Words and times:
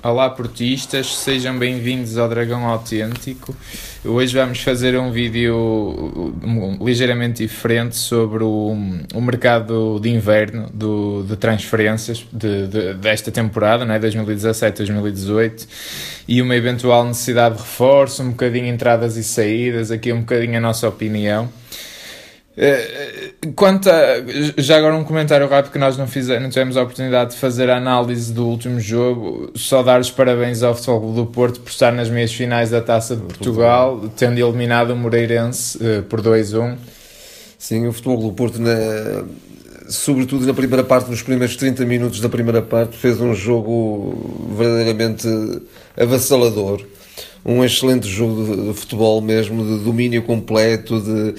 Olá 0.00 0.30
portistas, 0.30 1.12
sejam 1.16 1.58
bem-vindos 1.58 2.16
ao 2.16 2.28
Dragão 2.28 2.64
Autêntico. 2.68 3.52
Hoje 4.04 4.32
vamos 4.32 4.60
fazer 4.60 4.96
um 4.96 5.10
vídeo 5.10 6.32
ligeiramente 6.80 7.42
diferente 7.44 7.96
sobre 7.96 8.44
o, 8.44 8.76
o 9.12 9.20
mercado 9.20 9.98
de 9.98 10.08
inverno 10.08 10.70
do, 10.72 11.24
de 11.24 11.36
transferências 11.36 12.24
de, 12.32 12.68
de, 12.68 12.94
desta 12.94 13.32
temporada, 13.32 13.84
né, 13.84 13.98
2017-2018, 13.98 15.66
e 16.28 16.40
uma 16.40 16.54
eventual 16.54 17.04
necessidade 17.04 17.56
de 17.56 17.62
reforço, 17.62 18.22
um 18.22 18.30
bocadinho 18.30 18.68
entradas 18.68 19.16
e 19.16 19.24
saídas, 19.24 19.90
aqui 19.90 20.12
um 20.12 20.20
bocadinho 20.20 20.58
a 20.58 20.60
nossa 20.60 20.88
opinião. 20.88 21.48
Eh, 22.60 23.34
quanto 23.54 23.88
a, 23.88 24.02
já 24.56 24.78
agora 24.78 24.96
um 24.96 25.04
comentário 25.04 25.46
rápido 25.46 25.70
que 25.70 25.78
nós 25.78 25.96
não, 25.96 26.08
fizemos, 26.08 26.42
não 26.42 26.50
tivemos 26.50 26.76
a 26.76 26.82
oportunidade 26.82 27.30
de 27.30 27.36
fazer 27.36 27.70
a 27.70 27.76
análise 27.76 28.32
do 28.32 28.44
último 28.48 28.80
jogo, 28.80 29.52
só 29.54 29.80
dar 29.80 30.00
os 30.00 30.10
parabéns 30.10 30.64
ao 30.64 30.74
Futebol 30.74 31.12
do 31.12 31.24
Porto 31.24 31.60
por 31.60 31.70
estar 31.70 31.92
nas 31.92 32.10
meias 32.10 32.32
finais 32.32 32.70
da 32.70 32.80
Taça 32.80 33.14
de 33.14 33.22
Portugal, 33.22 34.10
tendo 34.16 34.40
eliminado 34.40 34.90
o 34.90 34.96
Moreirense 34.96 35.78
uh, 35.78 36.02
por 36.02 36.20
2-1. 36.20 36.76
Sim, 37.56 37.86
o 37.86 37.92
Futebol 37.92 38.22
do 38.22 38.32
Porto, 38.32 38.60
na, 38.60 39.24
sobretudo 39.88 40.44
na 40.44 40.52
primeira 40.52 40.82
parte, 40.82 41.08
nos 41.08 41.22
primeiros 41.22 41.54
30 41.54 41.84
minutos 41.84 42.20
da 42.20 42.28
primeira 42.28 42.60
parte, 42.60 42.96
fez 42.96 43.20
um 43.20 43.36
jogo 43.36 44.50
verdadeiramente 44.56 45.28
avassalador 45.96 46.84
um 47.48 47.64
excelente 47.64 48.06
jogo 48.06 48.44
de, 48.44 48.74
futebol 48.74 49.22
mesmo, 49.22 49.64
de 49.64 49.82
domínio 49.82 50.22
completo, 50.22 51.00
de, 51.00 51.34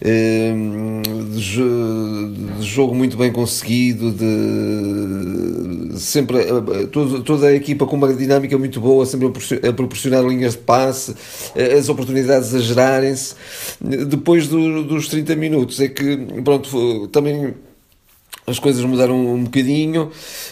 ehm, 0.00 1.02
de, 1.34 2.64
jogo 2.64 2.94
muito 2.94 3.14
bem 3.18 3.30
conseguido, 3.30 4.10
de 4.10 6.00
sempre 6.00 6.38
eh, 6.38 6.86
toda, 6.90 7.20
toda 7.20 7.46
a 7.48 7.52
equipa 7.52 7.84
com 7.84 7.94
uma 7.96 8.12
dinâmica 8.14 8.56
muito 8.56 8.80
boa, 8.80 9.04
sempre 9.04 9.28
a 9.28 9.72
proporcionar 9.74 10.24
linhas 10.24 10.52
de 10.52 10.60
passe, 10.60 11.14
eh, 11.54 11.74
as 11.74 11.90
oportunidades 11.90 12.54
a 12.54 12.58
gerarem-se. 12.58 13.34
Depois 14.08 14.48
do, 14.48 14.82
dos 14.82 15.08
30 15.08 15.36
minutos 15.36 15.78
é 15.78 15.88
que, 15.88 16.16
pronto, 16.42 17.06
também 17.08 17.54
as 18.50 18.58
coisas 18.58 18.84
mudaram 18.84 19.34
um 19.34 19.44
bocadinho, 19.44 20.10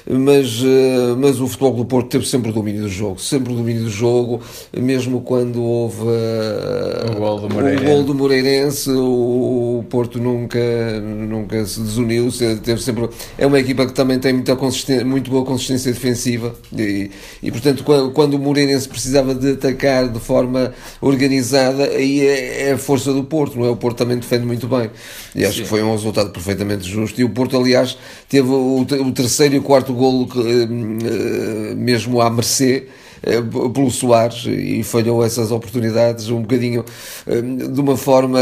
mas, 0.08 0.62
eh, 0.64 1.14
mas 1.18 1.40
o 1.40 1.46
Futebol 1.48 1.72
do 1.74 1.84
Porto 1.84 2.08
teve 2.08 2.26
sempre 2.26 2.50
o 2.50 2.52
domínio 2.54 2.82
do 2.82 2.88
jogo, 2.88 3.20
sempre 3.20 3.52
o 3.52 3.56
domínio 3.56 3.82
do 3.84 3.90
jogo, 3.90 4.40
mesmo 4.76 5.20
quando 5.20 5.62
houve 5.62 6.02
uh, 6.02 7.12
o 7.12 7.14
gol 7.16 7.40
do 7.40 7.48
Moreirense, 7.54 7.84
o, 7.84 7.88
gol 7.88 8.04
do 8.04 8.14
Moreirense, 8.14 8.90
o, 8.90 9.84
Porto 9.90 10.18
nunca, 10.18 10.58
nunca 11.00 11.64
se 11.64 11.80
desuniu, 11.80 12.30
teve 12.62 12.80
sempre, 12.82 13.08
é 13.36 13.46
uma 13.46 13.58
equipa 13.58 13.86
que 13.86 13.92
também 13.92 14.18
tem 14.18 14.32
muita 14.32 14.54
consistência, 14.54 15.04
muito 15.04 15.30
boa 15.30 15.44
consistência 15.44 15.92
defensiva 15.92 16.54
e, 16.76 17.10
e 17.42 17.50
portanto 17.50 17.82
quando, 17.84 18.10
quando 18.12 18.34
o 18.34 18.38
Moreirense 18.38 18.88
precisava 18.88 19.34
de 19.34 19.52
atacar 19.52 20.08
de 20.08 20.20
forma 20.20 20.72
organizada, 21.00 21.84
aí 21.84 22.20
é, 22.20 22.68
é 22.68 22.72
a 22.72 22.78
força 22.78 23.12
do 23.12 23.24
Porto, 23.24 23.58
não 23.58 23.66
é? 23.66 23.70
O 23.70 23.76
Porto 23.76 23.98
também 23.98 24.18
defende 24.18 24.46
muito 24.46 24.68
bem 24.68 24.90
e 25.34 25.44
acho 25.44 25.56
Sim. 25.56 25.62
que 25.62 25.68
foi 25.68 25.82
um 25.82 25.92
resultado 25.92 26.30
perfeitamente 26.30 26.88
justo 26.88 27.20
e 27.20 27.24
o 27.24 27.30
Porto 27.30 27.56
aliás 27.56 27.87
teve 28.28 28.48
o, 28.48 28.80
o 28.80 29.12
terceiro 29.12 29.54
e 29.54 29.58
o 29.58 29.62
quarto 29.62 29.92
golo 29.92 30.28
eh, 30.36 31.74
mesmo 31.74 32.20
à 32.20 32.28
mercê 32.28 32.88
eh, 33.22 33.40
pelo 33.40 33.90
Soares 33.90 34.44
e 34.46 34.82
falhou 34.82 35.24
essas 35.24 35.50
oportunidades 35.50 36.28
um 36.28 36.42
bocadinho 36.42 36.84
eh, 37.26 37.40
de 37.40 37.80
uma 37.80 37.96
forma 37.96 38.38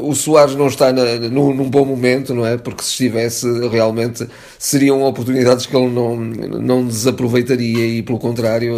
o 0.00 0.14
Soares 0.14 0.54
não 0.54 0.66
está 0.66 0.92
na, 0.92 1.04
num, 1.30 1.54
num, 1.54 1.70
bom 1.70 1.84
momento 1.84 2.34
não 2.34 2.46
é? 2.46 2.56
Porque 2.56 2.82
se 2.82 2.90
estivesse 2.90 3.46
realmente 3.68 4.26
seriam 4.58 5.02
oportunidades 5.02 5.66
que 5.66 5.76
ele 5.76 5.88
não, 5.88 6.16
não 6.16 6.86
desaproveitaria 6.86 7.86
e 7.86 8.02
pelo 8.02 8.18
contrário 8.18 8.74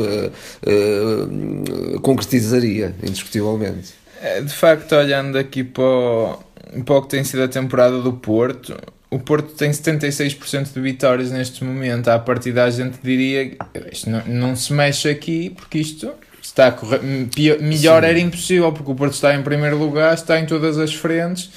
concretizaria 2.03 2.95
indiscutivelmente. 3.03 3.95
De 4.43 4.53
facto 4.55 4.93
olhando 4.93 5.37
aqui 5.37 5.63
para 5.63 5.85
o, 5.85 6.39
para 6.85 6.97
o 6.97 7.03
que 7.03 7.09
tem 7.09 7.25
sido 7.25 7.43
a 7.43 7.49
temporada 7.49 8.01
do 8.01 8.13
Porto 8.13 8.75
o 9.15 9.19
Porto 9.21 9.55
tem 9.55 9.71
76% 9.71 10.73
de 10.75 10.81
vitórias 10.81 11.31
neste 11.31 11.63
momento. 11.63 12.09
À 12.09 12.19
partida 12.19 12.65
a 12.65 12.71
gente 12.71 12.99
diria 13.01 13.57
isto 13.93 14.11
não, 14.11 14.27
não 14.27 14.57
se 14.57 14.73
mexe 14.73 15.09
aqui 15.09 15.51
porque 15.51 15.79
isto 15.79 16.13
está 16.43 16.67
a 16.67 16.73
correr. 16.73 17.01
Pior, 17.33 17.61
melhor 17.61 18.03
Sim. 18.03 18.09
era 18.09 18.19
impossível 18.19 18.73
porque 18.73 18.91
o 18.91 18.95
Porto 18.95 19.15
está 19.15 19.33
em 19.33 19.43
primeiro 19.43 19.79
lugar, 19.79 20.15
está 20.15 20.41
em 20.41 20.47
todas 20.47 20.79
as 20.79 20.93
frentes 20.93 21.49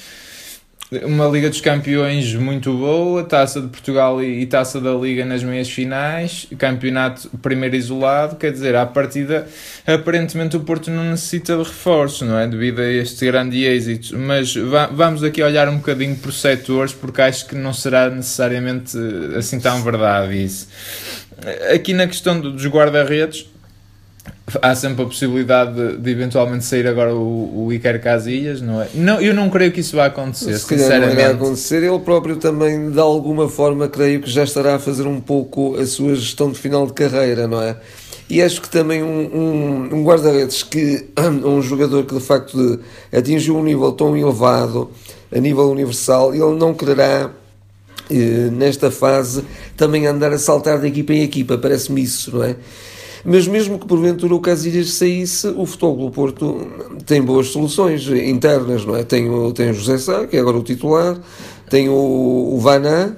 uma 1.02 1.26
Liga 1.26 1.50
dos 1.50 1.60
Campeões 1.60 2.34
muito 2.34 2.72
boa, 2.72 3.22
Taça 3.22 3.60
de 3.60 3.68
Portugal 3.68 4.22
e, 4.22 4.40
e 4.40 4.46
Taça 4.46 4.80
da 4.80 4.92
Liga 4.94 5.22
nas 5.24 5.42
meias 5.42 5.68
finais, 5.68 6.46
campeonato 6.56 7.28
primeiro 7.42 7.76
isolado, 7.76 8.36
quer 8.36 8.50
dizer, 8.52 8.74
à 8.74 8.86
partida 8.86 9.46
aparentemente 9.86 10.56
o 10.56 10.60
Porto 10.60 10.90
não 10.90 11.04
necessita 11.04 11.56
de 11.56 11.62
reforço, 11.62 12.24
não 12.24 12.38
é? 12.38 12.46
Devido 12.46 12.80
a 12.80 12.90
este 12.90 13.26
grande 13.26 13.64
êxito, 13.64 14.16
mas 14.18 14.54
va 14.54 14.86
vamos 14.86 15.22
aqui 15.22 15.42
olhar 15.42 15.68
um 15.68 15.76
bocadinho 15.76 16.16
por 16.16 16.32
setores, 16.32 16.94
porque 16.94 17.20
acho 17.20 17.46
que 17.46 17.54
não 17.54 17.74
será 17.74 18.08
necessariamente 18.08 18.96
assim 19.36 19.60
tão 19.60 19.82
verdade 19.82 20.42
isso. 20.42 20.68
Aqui 21.74 21.92
na 21.92 22.06
questão 22.06 22.40
dos 22.40 22.66
guarda-redes, 22.66 23.46
há 24.62 24.74
sempre 24.74 25.02
a 25.02 25.06
possibilidade 25.06 25.74
de, 25.74 25.96
de, 25.98 26.10
eventualmente 26.10 26.64
sair 26.64 26.86
agora 26.86 27.14
o, 27.14 27.66
o 27.66 27.72
Iker 27.72 28.00
Casillas, 28.02 28.60
não 28.60 28.82
é? 28.82 28.88
Não, 28.94 29.20
eu 29.20 29.34
não 29.34 29.50
creio 29.50 29.72
que 29.72 29.80
isso 29.80 29.96
vá 29.96 30.06
acontecer, 30.06 30.58
Se 30.58 30.66
sinceramente. 30.66 31.16
Não 31.16 31.22
vai 31.22 31.32
acontecer, 31.32 31.82
ele 31.82 31.98
próprio 31.98 32.36
também, 32.36 32.90
de 32.90 33.00
alguma 33.00 33.48
forma, 33.48 33.88
creio 33.88 34.20
que 34.20 34.30
já 34.30 34.44
estará 34.44 34.76
a 34.76 34.78
fazer 34.78 35.06
um 35.06 35.20
pouco 35.20 35.76
a 35.76 35.86
sua 35.86 36.14
gestão 36.14 36.50
de 36.50 36.58
final 36.58 36.86
de 36.86 36.92
carreira, 36.92 37.46
não 37.46 37.62
é? 37.62 37.76
E 38.30 38.42
acho 38.42 38.60
que 38.60 38.68
também 38.68 39.02
um, 39.02 39.06
um, 39.08 39.96
um 39.96 40.04
guarda-redes 40.04 40.62
que, 40.62 41.06
um 41.44 41.62
jogador 41.62 42.04
que 42.04 42.14
de 42.14 42.20
facto 42.20 42.80
atingiu 43.12 43.56
um 43.56 43.62
nível 43.62 43.92
tão 43.92 44.16
elevado, 44.16 44.90
a 45.34 45.38
nível 45.38 45.70
universal, 45.70 46.34
ele 46.34 46.54
não 46.56 46.74
quererá 46.74 47.30
eh, 48.10 48.50
nesta 48.50 48.90
fase 48.90 49.44
também 49.76 50.06
andar 50.06 50.32
a 50.32 50.38
saltar 50.38 50.78
de 50.78 50.86
equipa 50.86 51.12
em 51.12 51.22
equipa, 51.22 51.58
parece-me 51.58 52.02
isso, 52.02 52.36
não 52.36 52.44
é? 52.44 52.56
Mas 53.24 53.46
mesmo 53.46 53.78
que 53.78 53.86
porventura 53.86 54.34
o 54.34 54.40
Casilhas 54.40 54.92
saísse, 54.92 55.48
o 55.48 55.66
Futebol 55.66 55.96
do 55.96 56.10
Porto 56.10 56.66
tem 57.06 57.22
boas 57.22 57.48
soluções 57.48 58.08
internas, 58.08 58.84
não 58.84 58.96
é? 58.96 59.04
Tem 59.04 59.28
o, 59.28 59.52
tem 59.52 59.70
o 59.70 59.74
José 59.74 59.98
Sá, 59.98 60.26
que 60.26 60.36
é 60.36 60.40
agora 60.40 60.56
o 60.56 60.62
titular, 60.62 61.18
tem 61.68 61.88
o, 61.88 61.92
o 62.54 62.58
Vanan, 62.60 63.16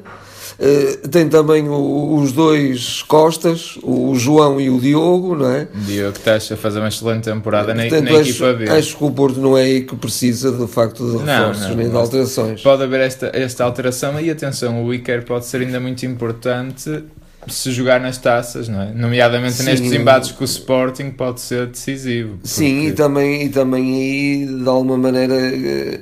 Uh, 0.60 1.09
tem 1.09 1.27
também 1.27 1.66
o, 1.71 2.16
os 2.16 2.33
dois 2.33 3.03
Costas, 3.05 3.78
o 3.83 4.15
João 4.15 4.60
e 4.60 4.69
o 4.69 4.78
Diogo, 4.78 5.34
não 5.34 5.50
é? 5.50 5.66
Diogo 5.87 6.12
que 6.12 6.19
estás 6.19 6.53
a 6.53 6.56
fazer 6.56 6.81
uma 6.81 6.89
excelente 6.89 7.25
temporada 7.25 7.72
na, 7.72 7.84
Portanto, 7.84 8.05
na 8.05 8.19
acho, 8.19 8.28
equipa 8.28 8.53
B. 8.53 8.69
Acho 8.69 8.94
que 8.99 9.05
o 9.05 9.10
Porto 9.10 9.41
não 9.41 9.56
é 9.56 9.62
aí 9.62 9.81
que 9.84 9.97
precisa 9.97 10.53
de 10.53 10.66
facto 10.66 11.03
de 11.03 11.16
reforços 11.16 11.62
não, 11.62 11.71
não, 11.71 11.77
nem 11.77 11.89
de 11.89 11.97
alterações. 11.97 12.60
Pode 12.60 12.83
haver 12.83 13.00
esta, 13.00 13.31
esta 13.33 13.65
alteração 13.65 14.21
e 14.21 14.31
atenção, 14.31 14.84
o 14.84 14.93
Iker 14.93 15.25
pode 15.25 15.47
ser 15.47 15.62
ainda 15.62 15.81
muito 15.81 16.05
importante 16.05 17.05
se 17.49 17.73
jogar 17.73 18.01
nas 18.01 18.19
taças, 18.19 18.69
não 18.69 18.83
é? 18.83 18.93
Nomeadamente 18.93 19.55
Sim. 19.55 19.65
nestes 19.65 19.93
embates 19.93 20.33
com 20.33 20.43
o 20.43 20.45
Sporting 20.45 21.11
pode 21.11 21.41
ser 21.41 21.67
decisivo. 21.67 22.33
Porque... 22.34 22.49
Sim, 22.49 22.89
e 22.89 22.93
também, 22.93 23.45
e 23.45 23.49
também 23.49 23.95
aí 23.95 24.47
de 24.47 24.69
alguma 24.69 24.99
maneira 24.99 25.34
uh, 25.34 26.01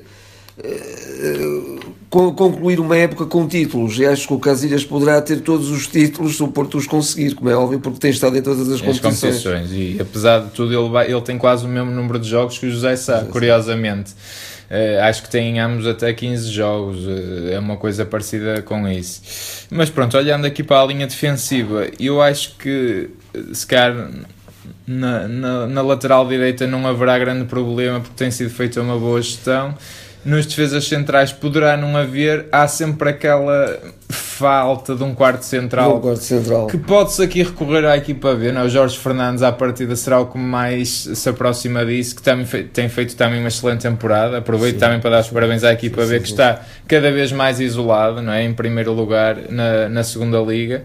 uh, 0.67 1.79
concluir 2.11 2.81
uma 2.81 2.97
época 2.97 3.27
com 3.27 3.47
títulos. 3.47 3.99
E 3.99 4.07
acho 4.07 4.27
que 4.27 4.35
o 4.35 4.39
Casilhas 4.39 4.85
poderá 4.85 5.21
ter 5.23 5.41
todos 5.41 5.71
os 5.71 5.87
títulos 5.87 6.37
se 6.37 6.43
o 6.43 6.49
Porto 6.49 6.77
os 6.77 6.87
conseguir, 6.87 7.35
como 7.35 7.49
é 7.51 7.55
óbvio, 7.55 7.79
porque 7.79 7.99
tem 8.01 8.11
estado 8.11 8.37
em 8.37 8.43
todas 8.43 8.69
as 8.69 8.81
competições. 8.81 9.37
As 9.37 9.43
competições. 9.43 9.71
E 9.73 9.97
apesar 10.01 10.41
de 10.41 10.51
tudo, 10.51 10.77
ele, 10.77 10.89
vai, 10.89 11.11
ele 11.11 11.21
tem 11.21 11.39
quase 11.39 11.65
o 11.65 11.69
mesmo 11.69 11.91
número 11.91 12.19
de 12.19 12.29
jogos 12.29 12.59
que 12.59 12.67
o 12.67 12.71
José 12.71 12.97
Sá, 12.97 13.25
curiosamente. 13.31 14.13
Uh, 14.71 15.03
acho 15.03 15.23
que 15.23 15.31
tem 15.31 15.59
ambos 15.59 15.87
até 15.87 16.13
15 16.13 16.51
jogos, 16.51 17.07
uh, 17.07 17.49
é 17.51 17.59
uma 17.59 17.77
coisa 17.77 18.05
parecida 18.05 18.61
com 18.61 18.87
isso. 18.87 19.67
Mas 19.71 19.89
pronto, 19.89 20.17
olhando 20.17 20.47
aqui 20.47 20.63
para 20.63 20.83
a 20.83 20.87
linha 20.87 21.07
defensiva, 21.07 21.87
eu 21.99 22.21
acho 22.21 22.55
que 22.57 23.09
se 23.53 23.67
calhar 23.67 24.11
na, 24.87 25.27
na, 25.27 25.67
na 25.67 25.83
lateral 25.83 26.29
direita 26.29 26.67
não 26.67 26.87
haverá 26.87 27.19
grande 27.19 27.47
problema 27.47 28.01
porque 28.01 28.15
tem 28.17 28.31
sido 28.31 28.51
feita 28.51 28.83
uma 28.83 28.99
boa 28.99 29.23
gestão 29.23 29.75
nos 30.25 30.47
defesas 30.47 30.87
centrais 30.87 31.33
poderá 31.33 31.77
não 31.77 31.97
haver, 31.97 32.47
há 32.53 32.67
sempre 32.69 33.09
aquela 33.09 33.79
falta 34.39 34.95
de 34.95 35.03
um 35.03 35.15
quarto 35.15 35.43
central, 35.43 35.97
um 35.97 36.01
quarto 36.01 36.23
central. 36.23 36.69
que 36.69 36.79
pode-se 36.79 37.21
aqui 37.21 37.43
recorrer 37.43 37.85
à 37.85 37.97
equipa 37.97 38.35
B. 38.37 38.53
Não? 38.53 38.61
É? 38.61 38.65
O 38.65 38.69
Jorge 38.69 38.97
Fernandes, 38.97 39.43
à 39.43 39.51
partida, 39.51 39.97
será 39.97 40.21
o 40.21 40.27
que 40.27 40.39
mais 40.39 40.89
se 41.13 41.29
aproxima 41.29 41.85
disso, 41.85 42.15
que 42.15 42.23
também 42.23 42.47
tem 42.73 42.89
feito 42.89 43.17
também 43.17 43.41
uma 43.41 43.49
excelente 43.49 43.83
temporada. 43.83 44.39
Aproveito 44.39 44.75
sim. 44.75 44.81
também 44.81 45.01
para 45.01 45.11
dar 45.11 45.21
os 45.21 45.29
parabéns 45.29 45.65
à 45.65 45.73
equipa 45.73 46.03
sim, 46.03 46.09
B, 46.09 46.15
sim, 46.17 46.23
que 46.23 46.31
está 46.31 46.61
cada 46.87 47.11
vez 47.11 47.33
mais 47.33 47.59
isolada, 47.59 48.23
não 48.23 48.33
é? 48.33 48.45
em 48.45 48.55
primeiro 48.55 48.93
lugar 48.93 49.37
na, 49.51 49.89
na 49.89 50.05
segunda 50.05 50.41
liga. 50.41 50.85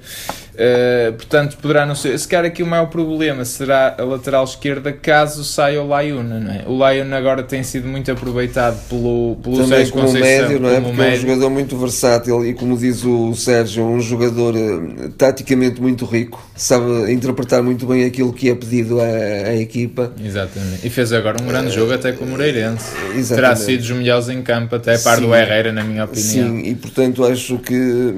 Uh, 0.53 1.13
portanto, 1.13 1.57
poderá 1.59 1.83
não 1.83 1.95
ser. 1.95 2.17
Se 2.19 2.27
calhar 2.27 2.45
aqui 2.45 2.61
o 2.61 2.67
maior 2.67 2.85
problema 2.85 3.43
será 3.43 3.95
a 3.97 4.03
lateral 4.03 4.43
esquerda 4.43 4.91
caso 4.93 5.43
saia 5.43 5.81
o 5.81 5.87
Laiuna. 5.87 6.39
Não 6.39 6.51
é? 6.51 6.63
O 6.67 6.77
Laiuna 6.77 7.17
agora 7.17 7.41
tem 7.41 7.63
sido 7.63 7.87
muito 7.87 8.11
aproveitado 8.11 8.79
pelo, 8.87 9.35
pelo 9.41 9.55
Também 9.55 9.69
Sérgio 9.69 9.93
como 9.93 10.05
Conceição. 10.05 10.41
médio, 10.41 10.59
não 10.59 10.69
é? 10.69 10.79
Porque 10.79 10.89
é 10.89 10.91
um 10.91 10.95
médio. 10.95 11.21
jogador 11.21 11.49
muito 11.49 11.75
versátil 11.75 12.45
e, 12.45 12.53
como 12.53 12.77
diz 12.77 13.03
o 13.03 13.33
Sérgio, 13.43 13.83
um 13.85 13.99
jogador 13.99 14.55
eh, 14.55 15.09
taticamente 15.17 15.81
muito 15.81 16.05
rico, 16.05 16.41
sabe 16.55 17.11
interpretar 17.11 17.61
muito 17.61 17.85
bem 17.85 18.05
aquilo 18.05 18.31
que 18.31 18.49
é 18.49 18.55
pedido 18.55 18.99
à, 18.99 19.03
à 19.03 19.55
equipa. 19.55 20.13
Exatamente. 20.23 20.85
E 20.85 20.89
fez 20.89 21.11
agora 21.11 21.41
um 21.41 21.45
grande 21.45 21.71
jogo 21.71 21.93
até 21.93 22.11
com 22.11 22.25
o 22.25 22.27
Moreirense. 22.27 22.91
Terá 22.93 23.17
Exatamente. 23.17 23.61
sido 23.61 23.81
dos 23.81 23.91
melhores 23.91 24.29
em 24.29 24.41
campo, 24.41 24.75
até 24.75 24.95
a 24.95 24.99
par 24.99 25.19
do. 25.19 25.33
Herrera, 25.33 25.71
na 25.71 25.83
minha 25.83 26.05
opinião. 26.05 26.23
Sim, 26.23 26.59
e 26.63 26.75
portanto 26.75 27.23
acho 27.25 27.57
que 27.57 28.13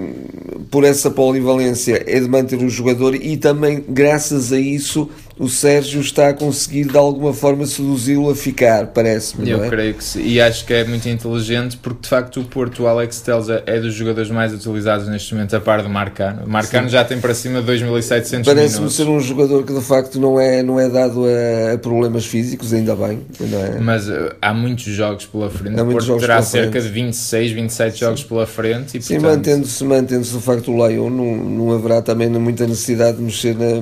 por 0.69 0.83
essa 0.83 1.09
polivalência 1.09 2.03
é 2.05 2.19
de 2.19 2.27
manter 2.27 2.57
o 2.57 2.69
jogador 2.69 3.15
e 3.15 3.37
também 3.37 3.83
graças 3.87 4.51
a 4.51 4.59
isso 4.59 5.09
o 5.37 5.49
Sérgio 5.49 5.99
está 5.99 6.29
a 6.29 6.33
conseguir 6.33 6.85
de 6.85 6.97
alguma 6.97 7.33
forma 7.33 7.65
seduzi-lo 7.65 8.29
a 8.29 8.35
ficar, 8.35 8.87
parece-me. 8.87 9.49
Eu 9.49 9.63
é? 9.65 9.69
creio 9.69 9.93
que 9.93 10.03
sim. 10.03 10.25
E 10.25 10.39
acho 10.39 10.65
que 10.65 10.73
é 10.73 10.85
muito 10.85 11.09
inteligente 11.09 11.75
porque 11.77 12.03
de 12.03 12.07
facto 12.07 12.39
o 12.39 12.45
Porto, 12.45 12.83
o 12.83 12.87
Alex 12.87 13.19
Telles 13.19 13.49
é- 13.49 13.79
dos 13.79 13.93
jogadores 13.93 14.31
mais 14.31 14.53
utilizados 14.53 15.09
neste 15.09 15.33
momento, 15.33 15.53
a 15.53 15.59
par 15.59 15.83
do 15.83 15.89
Marcano. 15.89 16.45
O 16.45 16.49
Marcano 16.49 16.87
já 16.87 17.03
tem 17.03 17.19
para 17.19 17.33
cima 17.33 17.61
de 17.61 17.67
2.700 17.67 18.45
Parece-me 18.45 18.89
ser 18.89 19.09
um 19.09 19.19
jogador 19.19 19.63
que 19.63 19.73
de 19.73 19.81
facto 19.81 20.19
não 20.19 20.39
é, 20.39 20.63
não 20.63 20.79
é 20.79 20.87
dado 20.87 21.25
a, 21.25 21.73
a 21.73 21.77
problemas 21.77 22.25
físicos, 22.25 22.73
ainda 22.73 22.95
bem. 22.95 23.19
É? 23.41 23.79
Mas 23.79 24.07
uh, 24.07 24.33
há 24.41 24.53
muitos 24.53 24.85
jogos 24.85 25.25
pela 25.25 25.49
frente. 25.49 25.77
Há 25.77 25.83
o 25.83 25.91
Porto 25.91 26.17
terá 26.17 26.41
cerca 26.41 26.71
frente. 26.71 26.85
de 26.85 26.89
26, 26.93 27.51
27 27.51 27.99
jogos 27.99 28.23
pela 28.23 28.47
frente. 28.47 28.97
E, 28.97 29.01
Sim, 29.01 29.15
portanto, 29.15 29.35
mantendo-se 29.35 29.83
mantendo 29.83 30.23
de 30.23 30.41
facto 30.41 30.71
o 30.71 30.87
Lyon, 30.87 31.09
não, 31.09 31.35
não 31.35 31.71
haverá 31.73 32.01
também 32.01 32.29
muita 32.29 32.65
necessidade 32.65 33.17
de 33.17 33.23
mexer 33.23 33.55
na, 33.55 33.81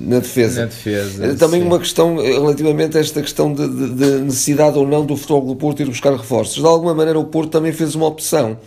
na 0.00 0.20
defesa. 0.26 0.60
na 0.60 0.66
defesa. 0.66 1.26
Eh, 1.26 1.34
Também 1.34 1.60
sim. 1.60 1.66
uma 1.66 1.78
questão 1.78 2.20
eh, 2.20 2.30
relativamente 2.32 2.96
a 2.96 3.00
esta 3.00 3.20
questão 3.22 3.52
de, 3.52 3.66
de- 3.68 3.90
de 3.94 4.06
necessidade 4.22 4.78
ou 4.78 4.86
não 4.86 5.04
do 5.04 5.16
futebol 5.16 5.42
do 5.46 5.56
Porto 5.56 5.80
ir 5.82 5.86
buscar 5.86 6.12
reforços. 6.14 6.56
De 6.60 6.66
alguma 6.66 6.94
maneira, 6.94 7.18
o 7.18 7.24
Porto 7.24 7.50
também 7.50 7.72
fez 7.72 7.94
uma 7.94 8.06
opção. 8.06 8.58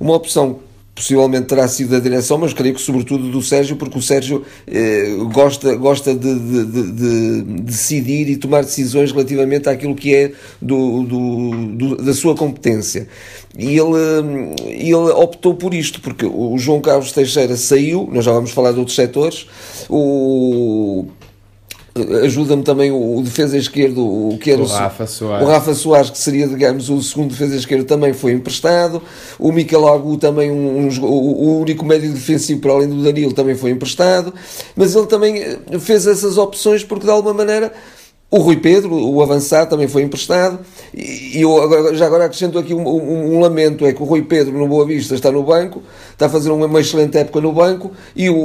Uma 0.00 0.14
opção 0.14 0.54
que 0.54 0.60
possivelmente 0.94 1.46
terá 1.46 1.66
sido 1.66 1.90
da 1.90 1.98
direção, 1.98 2.38
mas 2.38 2.52
creio 2.52 2.74
que 2.74 2.80
sobretudo 2.80 3.28
do 3.30 3.42
Sérgio, 3.42 3.74
porque 3.76 3.98
o 3.98 4.02
Sérgio 4.02 4.44
eh, 4.66 5.16
gosta, 5.32 5.74
gosta 5.74 6.14
de, 6.14 6.38
de- 6.38 6.64
de- 6.66 6.92
de 6.92 7.42
decidir 7.62 8.28
e 8.30 8.36
tomar 8.36 8.62
decisões 8.62 9.10
relativamente 9.10 9.68
àquilo 9.68 9.94
que 9.94 10.14
é 10.14 10.32
do, 10.62 11.02
do- 11.02 11.66
do- 11.76 11.96
da 11.96 12.14
sua 12.14 12.36
competência. 12.36 13.08
E 13.58 13.66
ele, 13.76 14.22
hum, 14.22 14.54
ele 14.66 14.94
optou 14.94 15.54
por 15.54 15.74
isto, 15.74 16.00
porque 16.00 16.26
o 16.26 16.56
João 16.58 16.80
Carlos 16.80 17.10
Teixeira 17.12 17.56
saiu, 17.56 18.08
nós 18.12 18.24
já 18.24 18.32
vamos 18.32 18.52
falar 18.52 18.70
de 18.72 18.78
outros 18.78 18.96
setores, 18.96 19.46
o 19.88 21.06
ajuda-me 22.22 22.62
também 22.62 22.90
o, 22.90 23.18
o 23.18 23.22
defesa 23.22 23.56
esquerdo, 23.56 24.04
o 24.04 24.36
que 24.38 24.50
era 24.50 24.60
O 24.60 24.64
o, 24.64 24.68
Rafa 24.68 25.06
Soares. 25.06 25.46
o 25.46 25.50
Rafa 25.50 25.74
Soares, 25.74 26.10
que 26.10 26.18
seria, 26.18 26.48
digamos, 26.48 26.90
o 26.90 27.00
segundo 27.00 27.30
defesa 27.30 27.56
esquerdo, 27.56 27.84
também 27.84 28.12
foi 28.12 28.32
emprestado. 28.32 29.00
O 29.38 29.52
Mikel 29.52 29.86
Agu, 29.86 30.16
também 30.16 30.50
um, 30.50 30.88
um 30.88 31.04
o 31.04 31.60
único 31.60 31.84
médio 31.84 32.12
defensivo, 32.12 32.60
para 32.60 32.72
além 32.72 32.88
do 32.88 33.02
Danilo, 33.02 33.32
também 33.32 33.54
foi 33.54 33.70
emprestado. 33.70 34.34
Mas 34.74 34.94
ele 34.94 35.06
também 35.06 35.40
eh, 35.40 35.58
fez 35.78 36.06
essas 36.06 36.36
opções 36.36 36.82
porque, 36.82 37.04
de 37.04 37.10
alguma 37.10 37.34
maneira, 37.34 37.72
o 38.36 38.38
Rui 38.42 38.56
Pedro, 38.56 38.92
o 38.92 39.22
avançado, 39.22 39.70
também 39.70 39.86
foi 39.86 40.02
emprestado. 40.02 40.58
E 40.92 41.40
eu 41.40 41.94
já 41.94 42.06
agora 42.06 42.24
acrescento 42.24 42.58
aqui 42.58 42.74
um, 42.74 42.86
um- 42.86 43.36
um 43.36 43.40
lamento: 43.40 43.86
é 43.86 43.92
que 43.92 44.02
o 44.02 44.04
Rui 44.04 44.22
Pedro, 44.22 44.56
no 44.58 44.66
Boa 44.66 44.84
Vista, 44.84 45.14
está 45.14 45.30
no 45.30 45.42
banco, 45.44 45.82
está 46.12 46.26
a 46.26 46.28
fazer 46.28 46.50
uma, 46.50 46.66
uma 46.66 46.80
excelente 46.80 47.16
época 47.16 47.40
no 47.40 47.52
banco, 47.52 47.92
e 48.16 48.28
o, 48.28 48.36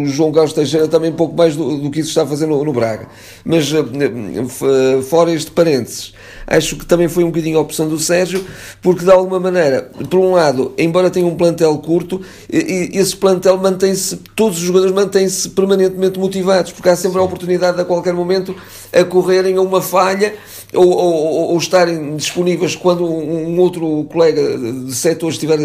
o 0.00 0.06
João 0.06 0.30
Carlos 0.32 0.52
Teixeira 0.52 0.88
também 0.88 1.10
pouco 1.12 1.34
mais 1.34 1.56
do, 1.56 1.78
do 1.78 1.90
que 1.90 2.00
isso 2.00 2.10
está 2.10 2.22
a 2.22 2.26
fazer 2.26 2.46
no, 2.46 2.62
no 2.62 2.72
Braga. 2.72 3.06
Mas, 3.44 3.72
eh, 3.72 3.78
eh, 3.78 5.02
fora 5.02 5.32
este 5.32 5.50
parênteses, 5.50 6.12
acho 6.50 6.76
que 6.76 6.86
também 6.86 7.08
foi 7.08 7.22
um 7.24 7.28
bocadinho 7.28 7.58
a 7.58 7.60
opção 7.60 7.88
do 7.88 7.98
Sérgio, 7.98 8.44
porque 8.82 9.04
de 9.04 9.10
alguma 9.10 9.38
maneira, 9.38 9.90
por 10.10 10.18
um 10.18 10.32
lado, 10.32 10.72
embora 10.78 11.10
tenha 11.10 11.26
um 11.26 11.36
plantel 11.36 11.76
curto, 11.78 12.20
esse 12.50 13.14
plantel 13.16 13.56
mantém-se, 13.58 14.16
todos 14.34 14.58
os 14.58 14.64
jogadores 14.64 14.94
mantêm-se 14.94 15.50
permanentemente 15.50 16.18
motivados, 16.18 16.72
porque 16.72 16.88
há 16.88 16.96
sempre 16.96 17.18
a 17.18 17.22
oportunidade 17.22 17.80
a 17.80 17.84
qualquer 17.84 18.14
momento 18.14 18.54
a 18.92 19.04
correrem 19.04 19.56
a 19.56 19.60
uma 19.62 19.82
falha 19.82 20.34
ou, 20.74 20.88
ou, 20.88 21.14
ou- 21.52 21.58
estarem 21.58 22.16
disponíveis 22.16 22.74
quando 22.76 23.04
um, 23.04 23.54
um 23.54 23.58
outro 23.60 24.04
colega 24.12 24.56
de 24.58 24.94
setor 24.94 25.30
estiver, 25.30 25.58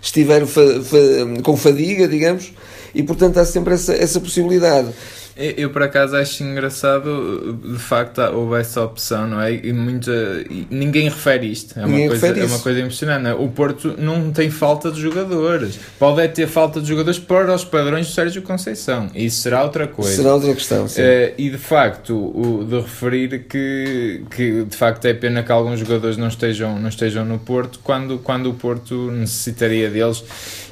estiver 0.00 0.46
fa- 0.46 0.80
fa- 0.82 1.42
com 1.42 1.56
fadiga, 1.56 2.06
digamos, 2.08 2.52
e 2.94 3.02
portanto 3.02 3.38
há 3.38 3.44
sempre 3.44 3.74
essa, 3.74 3.94
essa 3.94 4.20
possibilidade. 4.20 4.88
Eu, 5.36 5.50
eu, 5.56 5.70
por 5.70 5.82
acaso 5.82 6.16
acho 6.16 6.42
engraçado, 6.44 7.58
de 7.64 7.78
facto 7.78 8.20
houve 8.20 8.60
essa 8.60 8.82
opção, 8.82 9.26
não 9.26 9.40
é? 9.40 9.54
E 9.54 9.72
muita, 9.72 10.12
e 10.50 10.66
ninguém 10.70 11.08
refere 11.08 11.50
isto. 11.50 11.78
É 11.78 11.80
uma, 11.80 11.88
Ninguém 11.88 12.08
coisa, 12.08 12.26
refere 12.26 12.44
é 12.44 12.48
uma 12.48 12.58
coisa 12.58 12.80
impressionante. 12.80 13.22
não 13.22 13.30
é? 13.30 13.34
O 13.34 13.48
Porto 13.48 13.94
não 13.98 14.30
tem 14.30 14.50
falta 14.50 14.90
de 14.90 15.00
jogadores. 15.00 15.78
Pode 15.98 16.20
é 16.20 16.28
ter 16.28 16.46
falta 16.46 16.80
de 16.80 16.88
jogadores 16.88 17.18
para 17.18 17.54
os 17.54 17.64
padrões 17.64 18.06
do 18.08 18.12
Sérgio 18.12 18.42
Conceição. 18.42 19.10
Isso 19.14 19.40
será 19.42 19.62
outra 19.62 19.86
coisa. 19.86 20.14
Será 20.14 20.34
outra 20.34 20.54
questão. 20.54 20.86
Sim. 20.86 21.00
Eh, 21.02 21.34
e 21.38 21.50
de 21.50 21.58
facto, 21.58 22.14
o, 22.14 22.64
de 22.64 22.76
referir 22.80 23.44
que, 23.48 24.22
que 24.30 24.64
de 24.64 24.76
facto 24.76 25.04
é 25.06 25.14
pena 25.14 25.42
que 25.42 25.50
alguns 25.50 25.80
jogadores 25.80 26.16
não 26.16 26.28
estejam, 26.28 26.78
não 26.78 26.88
estejam 26.88 27.24
no 27.24 27.38
Porto 27.38 27.80
quando, 27.82 28.18
quando 28.18 28.50
o 28.50 28.54
Porto 28.54 29.10
necessitaria 29.10 29.88
deles. 29.88 30.22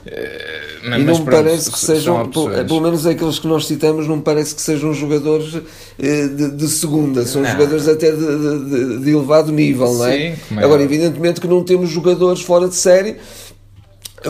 Eh, 0.07 0.61
E 0.83 0.89
mas 0.89 1.05
não 1.05 1.19
me 1.19 1.25
pronto, 1.25 1.45
parece 1.45 1.71
que 1.71 1.79
sejam, 1.79 2.31
pelo, 2.31 2.81
menos 2.81 3.07
aqueles 3.07 3.39
que 3.39 3.47
nós 3.47 3.67
citamos, 3.67 4.07
não 4.07 4.17
me 4.17 4.23
parece 4.23 4.50
que 4.53 4.63
sejam 4.63 4.93
jogadores 4.95 5.61
eh, 5.99 6.27
de, 6.29 6.51
de 6.53 6.69
segunda, 6.69 7.25
são 7.27 7.43
Não. 7.43 7.51
jogadores 7.51 7.87
até 7.89 8.11
de, 8.13 8.19
de- 8.19 8.99
de- 9.05 9.11
elevado 9.11 9.51
nível, 9.53 9.93
não 9.95 10.07
é? 10.07 10.37
Sim, 10.37 10.57
é 10.59 10.65
Agora, 10.65 10.83
evidentemente 10.83 11.41
que 11.41 11.47
não 11.49 11.63
temos 11.65 11.91
jogadores 11.91 12.43
fora 12.43 12.69
de 12.69 12.75
série 12.77 13.17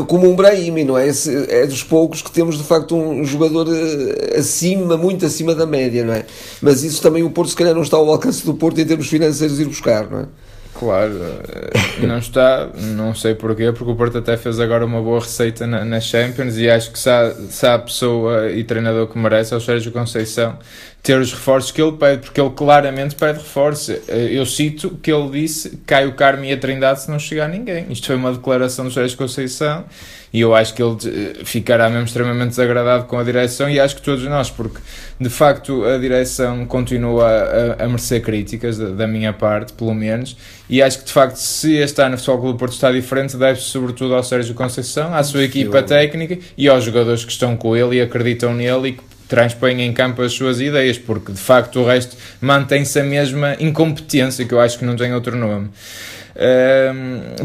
como 0.06 0.30
um 0.30 0.36
Brahimi, 0.36 0.84
não 0.84 0.96
é? 0.96 1.08
Esse 1.08 1.34
é 1.50 1.66
dos 1.66 1.82
poucos 1.82 2.22
que 2.22 2.30
temos 2.30 2.56
de 2.56 2.62
facto 2.62 2.94
um 2.94 3.24
jogador 3.24 3.66
eh, 3.68 4.36
acima, 4.38 4.96
muito 4.96 5.26
acima 5.26 5.52
da 5.54 5.66
média, 5.66 6.04
não 6.04 6.12
é? 6.14 6.24
Mas 6.62 6.84
isso 6.84 7.02
também 7.02 7.24
o 7.24 7.30
Porto, 7.30 7.50
se 7.50 7.56
calhar, 7.56 7.74
não 7.74 7.82
está 7.82 7.96
ao 7.96 8.08
alcance 8.08 8.44
do 8.46 8.54
Porto 8.54 8.80
em 8.80 8.84
termos 8.86 9.08
financeiros 9.08 9.58
ir 9.58 9.64
buscar, 9.66 10.08
não 10.08 10.20
é? 10.20 10.26
Claro, 10.78 11.12
eh, 11.12 12.06
não 12.06 12.18
está, 12.18 12.68
não 12.74 13.14
sei 13.14 13.34
porquê, 13.34 13.72
porque 13.72 13.90
o 13.90 13.96
Porto 13.96 14.18
até 14.18 14.36
fez 14.36 14.58
agora 14.60 14.86
uma 14.86 15.02
boa 15.02 15.20
receita 15.20 15.66
na, 15.66 15.84
na 15.84 16.00
Champions 16.00 16.56
e 16.56 16.70
acho 16.70 16.90
que 16.92 16.98
se 16.98 17.10
há, 17.10 17.34
se 17.34 17.66
há 17.66 17.78
pessoa 17.78 18.50
e 18.50 18.64
treinador 18.64 19.08
que 19.08 19.18
merece 19.18 19.52
é 19.52 19.56
o 19.56 19.60
Sérgio 19.60 19.92
Conceição 19.92 20.58
ter 21.02 21.18
os 21.18 21.32
reforços 21.32 21.70
que 21.70 21.80
ele 21.80 21.92
pede, 21.92 22.22
porque 22.22 22.40
ele 22.40 22.50
claramente 22.50 23.14
pede 23.14 23.38
reforços. 23.38 23.88
Eh, 24.08 24.28
Eu 24.32 24.44
cito 24.44 24.90
que 25.02 25.10
ele 25.10 25.30
disse: 25.30 25.78
cai 25.86 26.06
o 26.06 26.12
Carmo 26.12 26.44
e 26.44 26.52
a 26.52 26.56
Trindade 26.56 27.02
se 27.02 27.10
não 27.10 27.18
chegar 27.18 27.48
ninguém. 27.48 27.86
Isto 27.90 28.08
foi 28.08 28.16
uma 28.16 28.32
declaração 28.32 28.84
do 28.84 28.90
Sérgio 28.90 29.16
Conceição 29.16 29.84
e 30.32 30.40
eu 30.40 30.54
acho 30.54 30.74
que 30.74 30.82
ele 30.82 30.96
eh, 31.06 31.44
ficará 31.44 31.88
mesmo 31.88 32.04
extremamente 32.04 32.50
desagradado 32.50 33.04
com 33.04 33.18
a 33.18 33.24
direção 33.24 33.68
e 33.68 33.80
acho 33.80 33.96
que 33.96 34.02
todos 34.02 34.22
nós, 34.24 34.50
porque 34.50 34.78
de 35.18 35.28
facto 35.28 35.84
a 35.84 35.98
direção 35.98 36.64
continua 36.66 37.26
a, 37.26 37.84
a 37.84 37.88
merecer 37.88 38.22
críticas 38.22 38.78
da, 38.78 38.90
da 38.90 39.06
minha 39.08 39.32
parte, 39.32 39.72
pelo 39.72 39.94
menos, 39.94 40.36
e 40.68 40.80
acho 40.82 41.00
que 41.00 41.06
de 41.06 41.12
facto 41.12 41.36
se 41.36 41.76
este 41.76 42.00
ano 42.00 42.14
o 42.14 42.18
Futebol 42.18 42.38
Clube 42.40 42.52
do 42.54 42.58
Porto 42.58 42.72
está 42.74 42.92
diferente, 42.92 43.36
deve-se 43.36 43.66
sobretudo 43.66 44.14
ao 44.14 44.22
Sérgio 44.22 44.54
Conceição, 44.54 45.12
à 45.14 45.22
sua 45.24 45.42
equipa 45.42 45.82
técnica 45.82 46.38
e 46.56 46.68
aos 46.68 46.84
jogadores 46.84 47.24
que 47.24 47.32
estão 47.32 47.56
com 47.56 47.76
ele 47.76 47.96
e 47.96 48.00
acreditam 48.00 48.54
nele 48.54 48.90
e 48.90 48.92
que 48.92 49.09
transpõem 49.30 49.80
em 49.80 49.92
campo 49.92 50.20
as 50.20 50.32
suas 50.32 50.60
ideias, 50.60 50.98
porque 50.98 51.32
de 51.32 51.38
facto 51.38 51.80
o 51.80 51.86
resto 51.86 52.16
mantém-se 52.40 53.00
a 53.00 53.04
mesma 53.04 53.56
incompetência, 53.58 54.44
que 54.44 54.52
eu 54.52 54.60
acho 54.60 54.78
que 54.78 54.84
não 54.84 54.94
tem 54.96 55.14
outro 55.14 55.36
nome. 55.36 55.70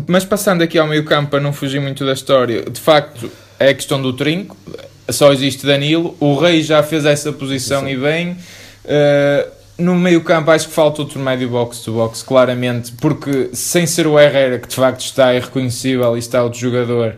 Mas 0.07 0.25
passando 0.25 0.63
aqui 0.63 0.77
ao 0.77 0.87
meio 0.87 1.05
campo 1.05 1.29
para 1.29 1.39
não 1.39 1.53
fugir 1.53 1.79
muito 1.79 2.03
da 2.03 2.13
história, 2.13 2.63
de 2.63 2.81
facto 2.81 3.31
é 3.59 3.69
a 3.69 3.73
questão 3.73 4.01
do 4.01 4.11
trinco, 4.11 4.57
só 5.07 5.31
existe 5.31 5.65
Danilo, 5.65 6.17
o 6.19 6.35
Rei 6.35 6.63
já 6.63 6.81
fez 6.81 7.05
essa 7.05 7.31
posição 7.31 7.87
e 7.87 7.95
bem. 7.95 8.35
Ah, 8.87 9.47
no 9.77 9.93
meio 9.95 10.21
campo 10.21 10.51
acho 10.51 10.69
que 10.69 10.73
falta 10.73 11.01
outro 11.01 11.19
médio 11.19 11.49
box 11.49 11.79
to 11.79 11.91
box, 11.91 12.23
claramente, 12.23 12.93
porque 12.93 13.49
sem 13.53 13.85
ser 13.85 14.07
o 14.07 14.17
Herrera, 14.19 14.57
que 14.57 14.67
de 14.67 14.75
facto 14.75 15.01
está 15.01 15.33
irreconhecível 15.33 16.15
e 16.15 16.19
está 16.19 16.41
outro 16.41 16.59
jogador, 16.59 17.15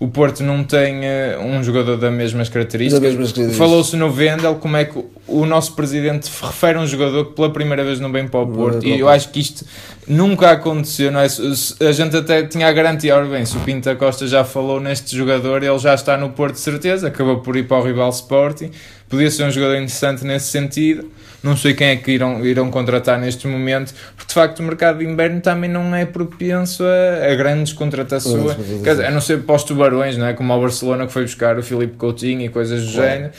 o 0.00 0.06
Porto 0.06 0.44
não 0.44 0.62
tem 0.62 1.04
eh, 1.04 1.36
um 1.40 1.62
jogador 1.62 1.96
das 1.96 2.12
mesmas 2.12 2.48
características. 2.48 3.02
Características. 3.02 3.56
Falou-se 3.56 3.96
no 3.96 4.10
Vendel 4.12 4.54
como 4.54 4.76
é 4.76 4.84
que 4.84 5.04
o 5.26 5.44
nosso 5.44 5.72
presidente 5.72 6.30
refere 6.40 6.78
um 6.78 6.86
jogador 6.86 7.26
que 7.26 7.32
pela 7.32 7.52
primeira 7.52 7.82
vez 7.82 7.98
não 7.98 8.12
vem 8.12 8.28
para 8.28 8.38
o 8.38 8.46
Porto. 8.46 8.86
E 8.86 9.00
eu 9.00 9.08
acho 9.08 9.28
que 9.30 9.40
isto 9.40 9.66
nunca 10.06 10.52
aconteceu. 10.52 11.10
Não 11.10 11.18
é? 11.18 11.26
A 11.26 11.92
gente 11.92 12.16
até 12.16 12.44
tinha 12.44 12.68
a 12.68 12.72
garantia, 12.72 13.16
ora 13.16 13.26
bem, 13.26 13.44
se 13.44 13.56
o 13.56 13.60
Pinta 13.60 13.96
Costa 13.96 14.24
já 14.28 14.44
falou 14.44 14.78
neste 14.78 15.16
jogador, 15.16 15.64
ele 15.64 15.78
já 15.78 15.94
está 15.94 16.16
no 16.16 16.30
Porto 16.30 16.54
de 16.54 16.60
certeza, 16.60 17.08
acabou 17.08 17.38
por 17.38 17.56
ir 17.56 17.66
para 17.66 17.78
o 17.78 17.82
rival 17.82 18.10
Sporting. 18.10 18.70
podia 19.08 19.30
ser 19.32 19.44
um 19.44 19.50
jogador 19.50 19.74
interessante 19.74 20.24
nesse 20.24 20.46
sentido. 20.46 21.10
Não 21.42 21.56
sei 21.56 21.72
quem 21.72 21.88
é 21.88 21.96
que 21.96 22.10
irão, 22.10 22.44
irão 22.44 22.68
contratar 22.70 23.18
neste 23.18 23.46
momento, 23.46 23.94
porque 24.16 24.28
de 24.28 24.34
facto 24.34 24.58
o 24.58 24.62
mercado 24.64 24.98
de 24.98 25.04
inverno 25.04 25.40
também 25.40 25.70
não 25.70 25.94
é 25.94 26.04
propenso 26.04 26.82
a, 26.84 27.32
a 27.32 27.34
grandes 27.36 27.72
contratações. 27.72 28.56
Quer 28.82 28.90
dizer, 28.90 29.06
a 29.06 29.10
não 29.10 29.20
ser 29.20 29.42
para 29.42 29.54
os 29.54 29.62
tubarões, 29.62 30.16
não 30.16 30.26
é? 30.26 30.32
como 30.32 30.52
o 30.52 30.60
Barcelona 30.60 31.06
que 31.06 31.12
foi 31.12 31.22
buscar 31.22 31.56
o 31.56 31.62
Filipe 31.62 31.96
Coutinho 31.96 32.42
e 32.42 32.48
coisas 32.48 32.84
do 32.84 32.92
claro. 32.92 33.08
género. 33.08 33.32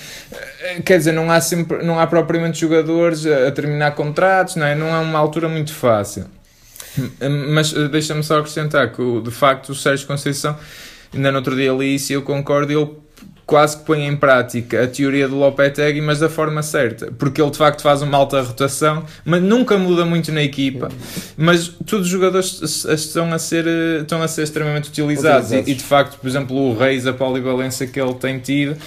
Eh, 0.62 0.82
quer 0.82 0.98
dizer, 0.98 1.12
não 1.12 1.30
há, 1.30 1.42
sempre, 1.42 1.84
não 1.84 2.00
há 2.00 2.08
propriamente 2.08 2.62
jogadores 2.62 3.26
a, 3.26 3.50
a 3.50 3.52
terminar 3.52 3.92
contratos, 3.92 4.56
não 4.56 4.66
é? 4.66 4.76
Não 4.76 4.88
é 4.88 5.00
uma 5.00 5.20
altura 5.20 5.50
muito 5.50 5.74
fácil. 5.74 6.26
Mas 7.50 7.76
eh, 7.76 7.90
deixa-me 7.90 8.24
só 8.24 8.40
acrescentar 8.40 8.94
que, 8.94 9.22
de 9.22 9.32
facto, 9.32 9.70
o 9.70 9.76
Sérgio 9.76 10.08
Conceição, 10.08 10.58
ainda 11.14 11.32
no 11.32 11.38
outro 11.38 11.56
dia 11.56 11.72
li 11.74 11.96
isso 11.96 12.14
e 12.14 12.16
eu 12.16 12.22
concordo, 12.22 12.72
ele 12.72 12.90
quase 13.50 13.78
que 13.78 13.84
põe 13.84 14.06
em 14.06 14.16
prática 14.16 14.84
a 14.84 14.88
teoria 14.88 15.28
do 15.28 15.36
Lopetegui, 15.36 16.02
mas 16.02 16.20
da 16.20 16.30
forma 16.30 16.62
certa, 16.62 17.12
porque 17.18 17.42
ele 17.42 17.50
de 17.50 17.58
facto 17.58 17.82
faz 17.82 18.04
uma 18.04 18.16
alta 18.16 18.40
rotação, 18.44 19.04
mas 19.26 19.42
nunca 19.42 19.76
muda 19.76 20.06
muito 20.06 20.32
na 20.32 20.44
equipa, 20.44 20.90
mas 21.36 21.68
todos 21.68 22.06
os 22.06 22.12
jogadores 22.12 22.62
estão 22.86 23.34
a 23.34 23.40
ser, 23.40 23.66
eh, 23.66 24.02
estão 24.02 24.22
a 24.22 24.28
ser 24.28 24.44
extremamente 24.44 24.90
utilizados, 24.90 25.48
utilizados. 25.48 25.68
E, 25.68 25.72
e, 25.72 25.74
de 25.74 25.84
facto, 25.84 26.20
por 26.20 26.28
exemplo, 26.28 26.56
o 26.56 26.78
Reis, 26.78 27.08
a 27.08 27.14
polivalência 27.14 27.88
que 27.88 28.00
ele 28.00 28.14
tem 28.14 28.38
tido, 28.38 28.78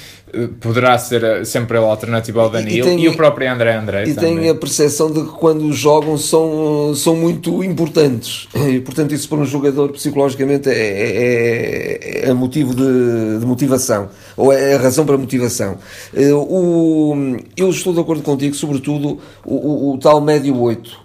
poderá 0.61 0.97
ser 0.99 1.23
eh, 1.23 1.45
sempre 1.45 1.77
a 1.77 1.81
alternativa 1.81 2.43
ao 2.43 2.51
Danilo 2.51 2.89
e, 2.89 2.97
e, 2.97 3.05
e 3.05 3.09
o 3.09 3.17
próprio 3.17 3.53
André 3.53 3.75
André 3.75 4.05
e 4.09 4.15
também. 4.15 4.39
tem 4.39 4.49
a 4.49 4.55
percepção 4.55 5.11
de 5.11 5.21
que 5.21 5.33
quando 5.33 5.71
jogam 5.73 6.17
são, 6.17 6.95
são 6.95 7.15
muito 7.15 7.63
importantes 7.63 8.49
e 8.55 8.81
portanto 8.81 9.13
isso 9.13 9.29
para 9.29 9.39
um 9.39 9.45
jogador 9.45 9.93
psicologicamente 9.93 10.71
é, 10.71 12.25
é, 12.25 12.29
é 12.31 12.33
motivo 12.33 12.75
de, 12.75 13.41
de, 13.41 13.47
motivação 13.47 14.09
ou 14.37 14.53
é 14.53 14.75
a 14.75 14.79
razão 14.79 15.05
para 15.05 15.19
motivação 15.19 15.77
eh, 16.15 16.33
o, 16.33 17.37
eu 17.57 17.69
estou 17.69 17.93
de 17.93 18.01
acordo 18.01 18.23
contigo 18.23 18.55
sobretudo 18.55 19.19
o, 19.45 19.55
o, 19.55 19.95
o 19.95 19.99
tal 19.99 20.21
médio 20.21 20.59
8 20.59 21.03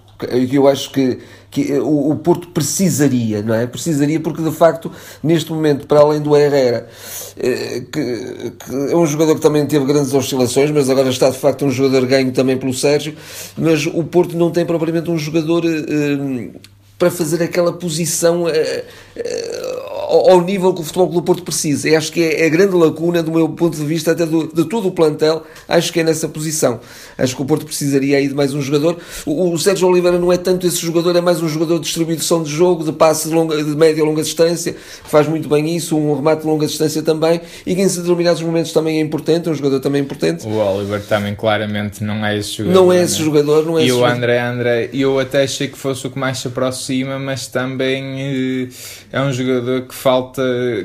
que 0.49 0.55
eu 0.55 0.67
acho 0.67 0.91
que 0.91 1.19
que 1.63 1.73
o, 1.79 2.11
o 2.11 2.15
Porto 2.17 2.49
precisaria, 2.49 3.41
não 3.41 3.55
é? 3.55 3.65
Precisaria 3.65 4.19
porque 4.19 4.43
de 4.43 4.51
facto 4.51 4.91
neste 5.23 5.51
momento, 5.51 5.87
para 5.87 6.01
além 6.01 6.21
do 6.21 6.35
Herrera, 6.35 6.87
eh, 7.35 7.81
que, 7.91 8.51
que, 8.51 8.91
é 8.91 8.95
um 8.95 9.05
jogador 9.05 9.35
que 9.35 9.41
também 9.41 9.65
teve 9.65 9.85
grandes 9.85 10.13
oscilações, 10.13 10.69
mas 10.69 10.89
agora 10.89 11.09
está 11.09 11.29
de 11.29 11.37
facto 11.37 11.65
um 11.65 11.71
jogador 11.71 12.05
ganho 12.05 12.31
também 12.31 12.57
pelo 12.57 12.73
Sérgio, 12.73 13.15
mas 13.57 13.87
o 13.87 14.03
Porto 14.03 14.37
não 14.37 14.51
tem 14.51 14.65
propriamente 14.65 15.09
um 15.09 15.17
jogador 15.17 15.63
eh, 15.65 16.49
para 16.99 17.09
fazer 17.09 17.41
aquela 17.43 17.73
posição 17.73 18.47
eh, 18.47 18.85
ao 20.07 20.41
nível 20.41 20.73
que 20.73 20.81
o 20.81 20.83
Futebol 20.83 21.09
Clube 21.09 21.25
Porto 21.25 21.43
precisa. 21.43 21.89
E 21.89 21.95
acho 21.95 22.11
que 22.11 22.23
é, 22.23 22.43
é 22.43 22.45
a 22.45 22.49
grande 22.49 22.73
lacuna, 22.75 23.21
do 23.21 23.31
meu 23.31 23.49
ponto 23.49 23.75
de 23.75 23.85
vista, 23.85 24.11
até 24.11 24.25
do, 24.25 24.47
de 24.47 24.63
todo 24.65 24.87
o 24.87 24.91
plantel, 24.91 25.43
acho 25.67 25.91
que 25.91 25.99
é 25.99 26.03
nessa 26.03 26.29
posição. 26.29 26.79
Acho 27.17 27.35
que 27.35 27.41
o 27.41 27.45
Porto 27.45 27.65
precisaria 27.65 28.17
aí 28.17 28.27
de 28.27 28.33
mais 28.33 28.53
um 28.53 28.61
jogador. 28.61 28.97
O, 29.25 29.51
o 29.51 29.59
Sérgio 29.59 29.87
Oliveira 29.87 30.17
não 30.17 30.31
é 30.31 30.37
tanto 30.37 30.65
esse 30.65 30.77
jogador, 30.77 31.15
é 31.15 31.21
mais 31.21 31.41
um 31.41 31.49
jogador 31.49 31.75
de 31.75 31.85
distribuição 31.85 32.41
de 32.41 32.49
jogo, 32.49 32.85
de 32.85 32.93
passe 32.93 33.27
de, 33.27 33.35
longa, 33.35 33.61
de 33.61 33.75
média 33.75 34.01
a 34.01 34.05
longa 34.05 34.23
distância, 34.23 34.73
que 34.73 35.09
faz 35.09 35.27
muito 35.27 35.49
bem 35.49 35.75
isso, 35.75 35.97
um 35.97 36.15
remate 36.15 36.41
de 36.41 36.47
longa 36.47 36.65
distância 36.65 37.01
também, 37.01 37.41
e 37.65 37.75
que 37.75 37.81
em 37.81 37.87
determinados 37.87 38.41
momentos 38.41 38.71
também 38.71 38.99
é 38.99 39.01
importante, 39.01 39.49
é 39.49 39.51
um 39.51 39.55
jogador 39.55 39.79
também 39.79 40.01
importante. 40.01 40.47
O 40.47 40.57
Oliver 40.57 41.01
também 41.01 41.35
claramente 41.35 42.03
não 42.03 42.25
é 42.25 42.37
esse 42.37 42.57
jogador. 42.57 42.79
Não 42.79 42.93
é 42.93 43.03
esse 43.03 43.19
né? 43.19 43.25
jogador, 43.25 43.65
não 43.65 43.77
é 43.77 43.85
E 43.85 43.91
o 43.91 44.05
André 44.05 44.39
André, 44.39 44.89
eu 44.93 45.19
até 45.19 45.43
achei 45.43 45.67
que 45.67 45.77
fosse 45.77 46.07
o 46.07 46.09
que 46.09 46.17
mais 46.17 46.37
se 46.37 46.47
aproxima, 46.47 47.19
mas 47.19 47.47
também 47.47 48.21
eh, 48.21 48.67
é 49.11 49.21
um 49.21 49.33
jogador 49.33 49.81
que 49.81 49.96
falta 49.97 50.41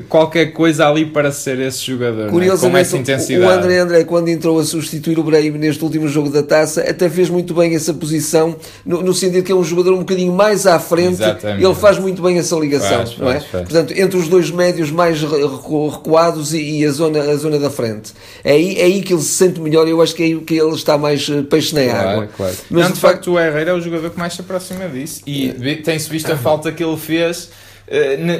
qualquer 0.09 0.47
coisa 0.47 0.87
ali 0.87 1.05
para 1.05 1.31
ser 1.31 1.59
esse 1.59 1.85
jogador. 1.85 2.29
Curiosamente, 2.29 2.65
né? 2.65 2.71
com 2.71 2.77
essa 2.77 2.97
intensidade. 2.97 3.45
o 3.45 3.49
André 3.49 3.77
André, 3.77 4.03
quando 4.03 4.29
entrou 4.29 4.59
a 4.59 4.63
substituir 4.63 5.19
o 5.19 5.23
Brahim 5.23 5.51
neste 5.51 5.83
último 5.83 6.07
jogo 6.07 6.29
da 6.29 6.41
taça, 6.41 6.81
até 6.81 7.09
fez 7.09 7.29
muito 7.29 7.53
bem 7.53 7.75
essa 7.75 7.93
posição, 7.93 8.55
no, 8.85 9.01
no 9.01 9.13
sentido 9.13 9.43
que 9.43 9.51
é 9.51 9.55
um 9.55 9.63
jogador 9.63 9.93
um 9.93 9.99
bocadinho 9.99 10.33
mais 10.33 10.65
à 10.65 10.79
frente, 10.79 11.21
Exatamente. 11.21 11.63
ele 11.63 11.75
faz 11.75 11.99
muito 11.99 12.21
bem 12.21 12.37
essa 12.37 12.55
ligação, 12.55 12.97
faz, 12.97 13.17
não 13.17 13.29
é? 13.29 13.33
Faz, 13.33 13.45
faz. 13.45 13.63
Portanto, 13.63 13.93
entre 13.95 14.17
os 14.17 14.27
dois 14.27 14.49
médios 14.51 14.91
mais 14.91 15.21
recuados 15.21 16.53
e, 16.53 16.79
e, 16.79 16.85
a, 16.85 16.91
zona, 16.91 17.21
a 17.21 17.35
zona 17.35 17.59
da 17.59 17.69
frente. 17.69 18.11
É 18.43 18.51
aí, 18.51 18.79
é 18.79 18.83
aí 18.83 19.01
que 19.01 19.13
ele 19.13 19.21
se 19.21 19.29
sente 19.29 19.61
melhor, 19.61 19.87
eu 19.87 20.01
acho 20.01 20.15
que 20.15 20.23
é 20.23 20.25
aí 20.25 20.39
que 20.39 20.55
ele 20.55 20.75
está 20.75 20.97
mais 20.97 21.29
eh, 21.29 21.43
peixe 21.43 21.75
na 21.75 21.83
claro, 21.83 22.09
água. 22.09 22.29
Claro. 22.35 22.55
Mas, 22.69 22.83
Não, 22.83 22.89
de, 22.89 22.95
de 22.95 22.99
facto, 22.99 23.15
facto, 23.15 23.31
o 23.31 23.39
Herrera 23.39 23.71
é 23.71 23.73
o 23.73 23.81
jogador 23.81 24.09
que 24.09 24.19
mais 24.19 24.33
se 24.33 24.41
aproxima 24.41 24.87
disso 24.89 25.21
e 25.25 25.49
é. 25.49 25.75
tem-se 25.75 26.09
visto 26.09 26.31
a 26.31 26.37
falta 26.37 26.71
que 26.71 26.83
ele 26.83 26.97
fez 26.97 27.49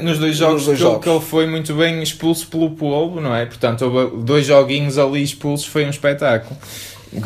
nos 0.03 0.19
dois 0.19 0.37
jogos, 0.37 0.55
nos 0.55 0.65
dois 0.65 0.77
que, 0.77 0.83
jogos. 0.83 1.03
que 1.03 1.09
ele 1.09 1.19
foi 1.19 1.47
muito 1.47 1.73
bem 1.73 2.01
expulso 2.01 2.47
pelo 2.47 2.71
Polvo, 2.71 3.19
não 3.19 3.35
é? 3.35 3.45
Portanto, 3.45 3.85
houve 3.85 4.23
dois 4.23 4.45
joguinhos 4.45 4.97
ali 4.97 5.21
expulsos, 5.21 5.65
foi 5.65 5.85
um 5.85 5.89
espetáculo. 5.89 6.57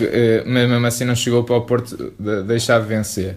Eh, 0.02 0.44
mas 0.46 0.70
mesmo 0.70 0.86
assim 0.86 1.06
não 1.06 1.16
chegou 1.16 1.44
para 1.44 1.56
o 1.56 1.62
Porto 1.62 2.14
deixar 2.46 2.82
de 2.82 2.88
vencer. 2.88 3.36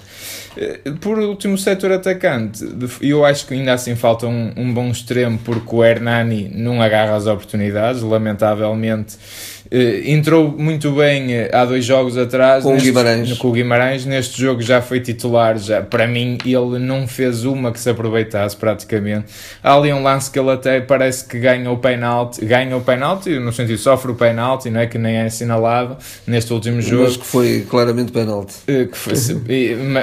Eh, 0.57 0.81
por 1.01 1.19
último, 1.19 1.55
o 1.55 1.59
setor 1.59 1.93
atacante, 1.93 2.65
eu 3.01 3.25
acho 3.25 3.47
que 3.47 3.55
ainda 3.55 3.73
assim 3.73 3.95
falta 3.95 4.27
um, 4.27 4.53
um 4.57 4.73
bom 4.73 4.91
extremo 4.91 5.39
porque 5.45 5.75
o 5.75 5.85
Hernani 5.85 6.51
não 6.53 6.83
agarra 6.83 7.15
as 7.15 7.27
oportunidades, 7.27 8.03
lamentavelmente 8.03 9.17
entrou 9.73 10.51
muito 10.59 10.91
bem 10.91 11.43
uh, 11.43 11.49
há 11.53 11.65
dois 11.65 11.85
jogos 11.85 12.19
atrás 12.19 12.65
com, 12.65 12.73
neste, 12.73 12.89
o 12.89 12.93
Guimarães. 12.93 13.39
com 13.39 13.49
o 13.49 13.53
Guimarães. 13.53 14.05
Neste 14.05 14.41
jogo 14.41 14.61
já 14.61 14.83
foi 14.83 15.01
titular. 15.01 15.57
Já, 15.59 15.81
para 15.81 16.09
mim, 16.09 16.39
ele 16.45 16.79
não 16.81 17.07
fez 17.07 17.45
uma 17.45 17.71
que 17.71 17.79
se 17.79 17.89
aproveitasse 17.89 18.57
praticamente. 18.57 19.27
Há 19.63 19.75
ali 19.75 19.93
um 19.93 20.03
lance 20.03 20.29
que 20.31 20.39
ele 20.39 20.51
até 20.51 20.81
parece 20.81 21.25
que 21.25 21.39
ganha 21.39 21.71
o 21.71 21.79
penalti, 21.79 22.45
ganha 22.45 22.77
o 22.77 22.81
penalti, 22.81 23.39
no 23.39 23.53
sentido 23.53 23.79
sofre 23.79 24.11
o 24.11 24.15
penalti, 24.17 24.71
não 24.71 24.81
é? 24.81 24.87
Que 24.87 24.99
nem 24.99 25.17
é 25.17 25.27
assinalado 25.27 25.97
neste 26.27 26.53
último 26.53 26.83
jogo. 26.83 27.05
Mas 27.05 27.17
que 27.17 27.27
foi 27.27 27.67
claramente 27.69 28.11
penalti. 28.11 28.55
Uh, 28.69 28.89
que 28.89 28.97
foi, 28.97 29.15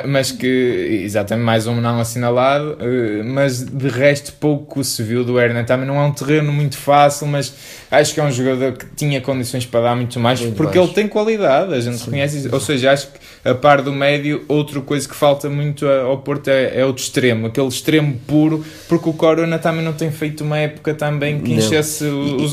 mas 0.06 0.32
que, 0.32 1.02
exatamente, 1.04 1.46
mais 1.46 1.68
um 1.68 1.82
não 1.82 2.00
assinalado. 2.00 2.78
mas 3.26 3.64
de 3.64 3.90
resto, 3.90 4.32
pouco 4.40 4.82
se 4.82 5.04
viu 5.04 5.26
do 5.26 5.38
Hernan. 5.38 5.66
Também 5.66 5.86
não 5.86 6.00
é 6.00 6.06
um 6.06 6.12
terreno 6.12 6.54
muito 6.54 6.78
fácil, 6.78 7.28
mas 7.28 7.54
acho 7.92 8.14
que 8.14 8.20
é 8.20 8.24
um 8.24 8.32
jogador 8.32 8.74
que 8.74 8.86
tinha 8.96 9.20
condições 9.20 9.57
condições 9.58 9.66
para 9.66 9.82
dar 9.82 9.96
muito 9.96 10.20
mais, 10.20 10.40
muito 10.40 10.56
porque 10.56 10.78
baixo. 10.78 10.92
ele 10.92 10.96
tem 10.96 11.08
qualidade, 11.08 11.74
a 11.74 11.80
gente 11.80 11.98
Sim. 11.98 12.06
reconhece 12.06 12.38
isso. 12.38 12.50
Ou 12.52 12.60
seja, 12.60 12.92
acho 12.92 13.08
que 13.08 13.50
a 13.50 13.56
par 13.56 13.82
do 13.82 13.92
médio, 13.92 14.44
outra 14.48 14.80
coisa 14.82 15.08
que 15.08 15.16
falta 15.16 15.50
muito 15.50 15.88
ao 15.88 16.20
Porto 16.20 16.50
é, 16.50 16.80
é 16.80 16.86
o 16.86 16.92
extremo, 16.92 17.48
aquele 17.48 17.68
extremo 17.68 18.20
puro, 18.28 18.64
porque 18.88 19.10
o 19.10 19.14
Corona 19.14 19.58
também 19.58 19.84
não 19.84 19.94
tem 19.94 20.12
feito 20.12 20.44
uma 20.44 20.58
época 20.58 20.94
também 20.94 21.40
que 21.40 21.54
enchesse 21.54 22.06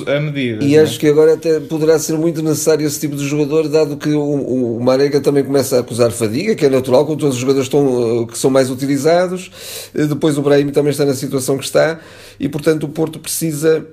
a 0.07 0.21
medida. 0.21 0.65
E 0.65 0.79
acho 0.79 0.99
que 0.99 1.07
agora 1.07 1.35
até 1.35 1.61
poderá 1.61 1.99
ser 1.99 2.17
muito 2.17 2.43
necessário 2.43 2.87
esse 2.87 3.01
tipo 3.01 3.17
de 3.17 3.27
jogador, 3.27 3.69
dado 3.69 3.97
que 3.97 4.11
o, 4.11 4.77
o 4.77 4.83
Marega 4.83 5.21
também 5.21 5.45
começa 5.45 5.77
a 5.77 5.81
acusar 5.81 6.11
fadiga, 6.11 6.55
que 6.55 6.65
é 6.65 6.69
natural, 6.69 7.05
com 7.07 7.17
todos 7.17 7.35
os 7.35 7.41
jogadores 7.41 7.67
estão, 7.67 8.23
eh, 8.23 8.27
que 8.31 8.39
são 8.39 8.51
mais 8.51 8.71
utilizados. 8.71 9.51
Eh, 9.95 10.07
depois 10.07 10.39
o 10.39 10.43
Brahim 10.43 10.69
também 10.69 10.91
está 10.91 11.05
na 11.05 11.15
situação 11.15 11.59
que 11.59 11.65
está, 11.65 11.99
e 12.39 12.49
portanto 12.49 12.85
o 12.85 12.89
Porto 12.89 13.19
precisa 13.19 13.85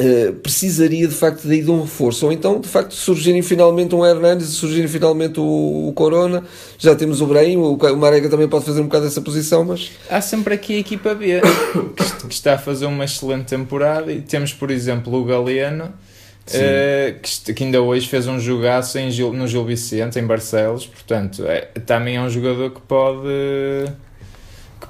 Uh, 0.00 0.32
precisaria 0.34 1.08
de 1.08 1.14
facto 1.14 1.48
daí 1.48 1.60
de 1.60 1.70
um 1.72 1.82
reforço, 1.82 2.26
ou 2.26 2.30
então 2.30 2.60
de 2.60 2.68
facto 2.68 2.94
surgirem 2.94 3.42
finalmente 3.42 3.96
um 3.96 4.06
Hernandes, 4.06 4.46
surgirem 4.50 4.86
finalmente 4.86 5.40
o, 5.40 5.88
o, 5.88 5.92
Corona, 5.92 6.44
já 6.78 6.94
temos 6.94 7.20
o 7.20 7.26
Brahim, 7.26 7.56
o, 7.56 7.74
o 7.74 7.96
Marega 7.96 8.28
também 8.28 8.48
pode 8.48 8.64
fazer 8.64 8.80
um 8.80 8.84
bocado 8.84 9.06
essa 9.06 9.20
posição, 9.20 9.64
mas... 9.64 9.90
Há 10.08 10.20
sempre 10.20 10.54
aqui 10.54 10.76
a 10.76 10.78
equipa 10.78 11.16
B, 11.16 11.40
que, 12.28 12.32
está 12.32 12.54
a 12.54 12.58
fazer 12.58 12.86
uma 12.86 13.04
excelente 13.04 13.46
temporada, 13.46 14.12
e 14.12 14.20
temos 14.20 14.52
por 14.52 14.70
exemplo 14.70 15.12
o 15.12 15.24
Galeno, 15.24 15.86
uh, 15.86 17.20
que, 17.20 17.52
que, 17.52 17.64
ainda 17.64 17.82
hoje 17.82 18.06
fez 18.06 18.28
um 18.28 18.38
jogaço 18.38 19.00
em 19.00 19.10
Gil, 19.10 19.32
no 19.32 19.48
Gil 19.48 19.64
Vicente, 19.64 20.16
em 20.16 20.24
Barcelos, 20.24 20.86
portanto 20.86 21.44
é, 21.44 21.62
também 21.84 22.14
é 22.14 22.20
um 22.20 22.30
jogador 22.30 22.70
que 22.70 22.80
pode 22.82 23.26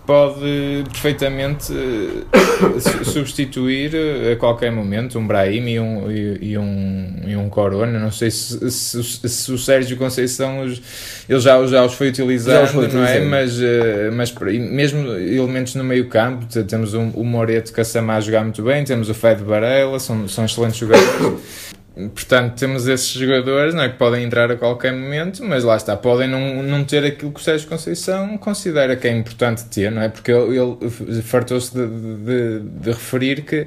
pode 0.08 0.84
perfeitamente 0.90 1.70
eh, 1.70 3.04
substituir 3.04 3.94
eh, 3.94 4.32
a 4.32 4.36
qualquer 4.36 4.72
momento 4.72 5.18
um 5.18 5.26
Brahim 5.26 5.68
e 5.68 5.78
um, 5.78 6.10
e, 6.10 6.38
e 6.52 6.58
um, 6.58 7.14
e 7.26 7.36
um 7.36 7.50
Corona. 7.50 7.98
Não 7.98 8.10
sei 8.10 8.30
se, 8.30 8.70
se, 8.70 9.02
se, 9.04 9.52
o 9.52 9.58
Sérgio 9.58 9.98
Conceição 9.98 10.64
ele 10.64 11.40
já, 11.40 11.62
já 11.66 11.84
os 11.84 11.92
foi 11.92 12.08
utilizado, 12.08 12.68
foi 12.68 12.88
não 12.88 13.04
é? 13.04 13.20
Mas, 13.20 13.60
eh, 13.60 14.10
mas 14.10 14.32
mesmo 14.32 15.12
elementos 15.12 15.74
no 15.74 15.84
meio 15.84 16.08
campo, 16.08 16.46
temos 16.64 16.94
o, 16.94 17.00
o 17.00 17.22
Moreto 17.22 17.70
Cassamá 17.70 18.14
a 18.16 18.20
jogar 18.20 18.44
muito 18.44 18.62
bem, 18.62 18.84
temos 18.84 19.10
o 19.10 19.14
Fed 19.14 19.42
Varela, 19.44 20.00
são, 20.00 20.26
são 20.26 20.46
excelentes 20.46 20.78
jogadores. 20.78 21.77
Portanto, 22.14 22.54
temos 22.56 22.86
esses 22.86 23.08
jogadores 23.08 23.74
não 23.74 23.82
é, 23.82 23.88
que 23.88 23.98
podem 23.98 24.22
entrar 24.22 24.50
a 24.52 24.56
qualquer 24.56 24.92
momento, 24.92 25.44
mas 25.44 25.64
lá 25.64 25.76
está, 25.76 25.96
podem 25.96 26.28
não, 26.28 26.62
não 26.62 26.84
ter 26.84 27.04
aquilo 27.04 27.32
que 27.32 27.40
o 27.40 27.42
Sérgio 27.42 27.68
Conceição 27.68 28.38
considera 28.38 28.94
que 28.94 29.08
é 29.08 29.16
importante 29.16 29.64
ter, 29.64 29.90
não 29.90 30.02
é? 30.02 30.08
Porque 30.08 30.30
ele, 30.30 30.58
ele 30.58 31.22
fartou-se 31.22 31.74
de, 31.74 31.86
de, 31.86 32.60
de, 32.60 32.90
referir 32.90 33.42
que 33.42 33.66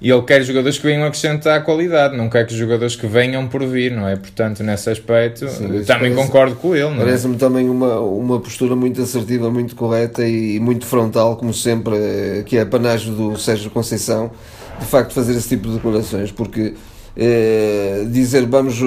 ele 0.00 0.22
quer 0.22 0.42
jogadores 0.42 0.78
que 0.78 0.86
venham 0.86 1.04
acrescentar 1.06 1.62
qualidade, 1.62 2.16
não 2.16 2.30
quer 2.30 2.46
que 2.46 2.56
jogadores 2.56 2.96
que 2.96 3.06
venham 3.06 3.46
por 3.48 3.62
vir, 3.66 3.92
não 3.92 4.08
é? 4.08 4.16
Portanto, 4.16 4.62
nesse 4.62 4.88
aspecto, 4.88 5.46
Sim, 5.46 5.84
também 5.84 6.14
concordo 6.14 6.56
com 6.56 6.74
ele. 6.74 6.94
É? 6.94 6.96
Parece-me 6.96 7.34
é? 7.34 7.38
também 7.38 7.68
uma, 7.68 8.00
uma 8.00 8.40
postura 8.40 8.74
muito 8.74 9.02
assertiva, 9.02 9.50
muito 9.50 9.76
correta 9.76 10.26
e 10.26 10.58
muito 10.58 10.86
frontal, 10.86 11.36
como 11.36 11.52
sempre, 11.52 11.96
eh, 11.96 12.42
que 12.46 12.56
é 12.56 12.62
a 12.62 12.66
panagem 12.66 13.12
do 13.12 13.36
Sérgio 13.36 13.70
Conceição, 13.70 14.30
de 14.78 14.86
facto, 14.86 15.12
fazer 15.12 15.36
esse 15.36 15.50
tipo 15.50 15.68
de 15.68 15.74
declarações, 15.74 16.32
porque 16.32 16.72
eh, 17.18 18.06
dizer 18.10 18.46
vamos 18.46 18.80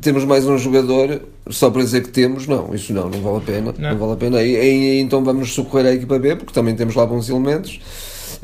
temos 0.00 0.24
mais 0.24 0.46
um 0.46 0.58
jogador 0.58 1.22
só 1.50 1.70
para 1.70 1.82
dizer 1.82 2.02
que 2.02 2.10
temos, 2.10 2.46
não, 2.46 2.74
isso 2.74 2.92
não, 2.92 3.08
não 3.08 3.20
vale 3.20 3.38
a 3.38 3.40
pena, 3.40 3.74
não, 3.78 3.90
não 3.90 3.98
vale 3.98 4.12
a 4.12 4.16
pena. 4.16 4.42
E, 4.42 4.54
e, 4.54 5.00
então 5.00 5.24
vamos 5.24 5.52
socorrer 5.52 5.86
a 5.86 5.94
equipa 5.94 6.18
B, 6.18 6.36
porque 6.36 6.52
também 6.52 6.74
temos 6.76 6.94
lá 6.94 7.04
bons 7.06 7.28
elementos. 7.28 7.80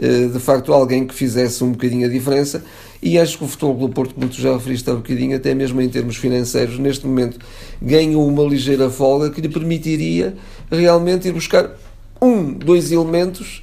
Eh, 0.01 0.29
de 0.33 0.39
facto, 0.39 0.73
alguém 0.73 1.07
que 1.07 1.15
fizesse 1.15 1.63
um 1.63 1.73
bocadinho 1.73 2.07
a 2.07 2.11
diferença. 2.11 2.65
E 3.03 3.19
acho 3.19 3.39
que 3.39 3.45
o 3.45 3.49
Futebol 3.49 3.89
do 3.89 3.89
Porto, 3.91 4.15
como 4.15 4.29
tu 4.29 4.41
já 4.41 4.53
referiste 4.53 4.89
há 4.91 4.93
um 4.93 4.97
bocadinho, 4.97 5.37
até 5.37 5.55
mesmo 5.55 5.81
em 5.81 5.89
termos 5.89 6.17
financeiros, 6.17 6.79
neste 6.79 7.07
momento 7.07 7.39
ganhou 7.81 8.27
uma 8.27 8.43
ligeira 8.43 8.91
folga 8.91 9.31
que 9.31 9.41
lhe 9.41 9.49
permitiria 9.49 10.35
realmente 10.71 11.29
ir 11.29 11.33
buscar 11.33 11.71
um, 12.21 12.53
dois 12.53 12.91
elementos 12.91 13.63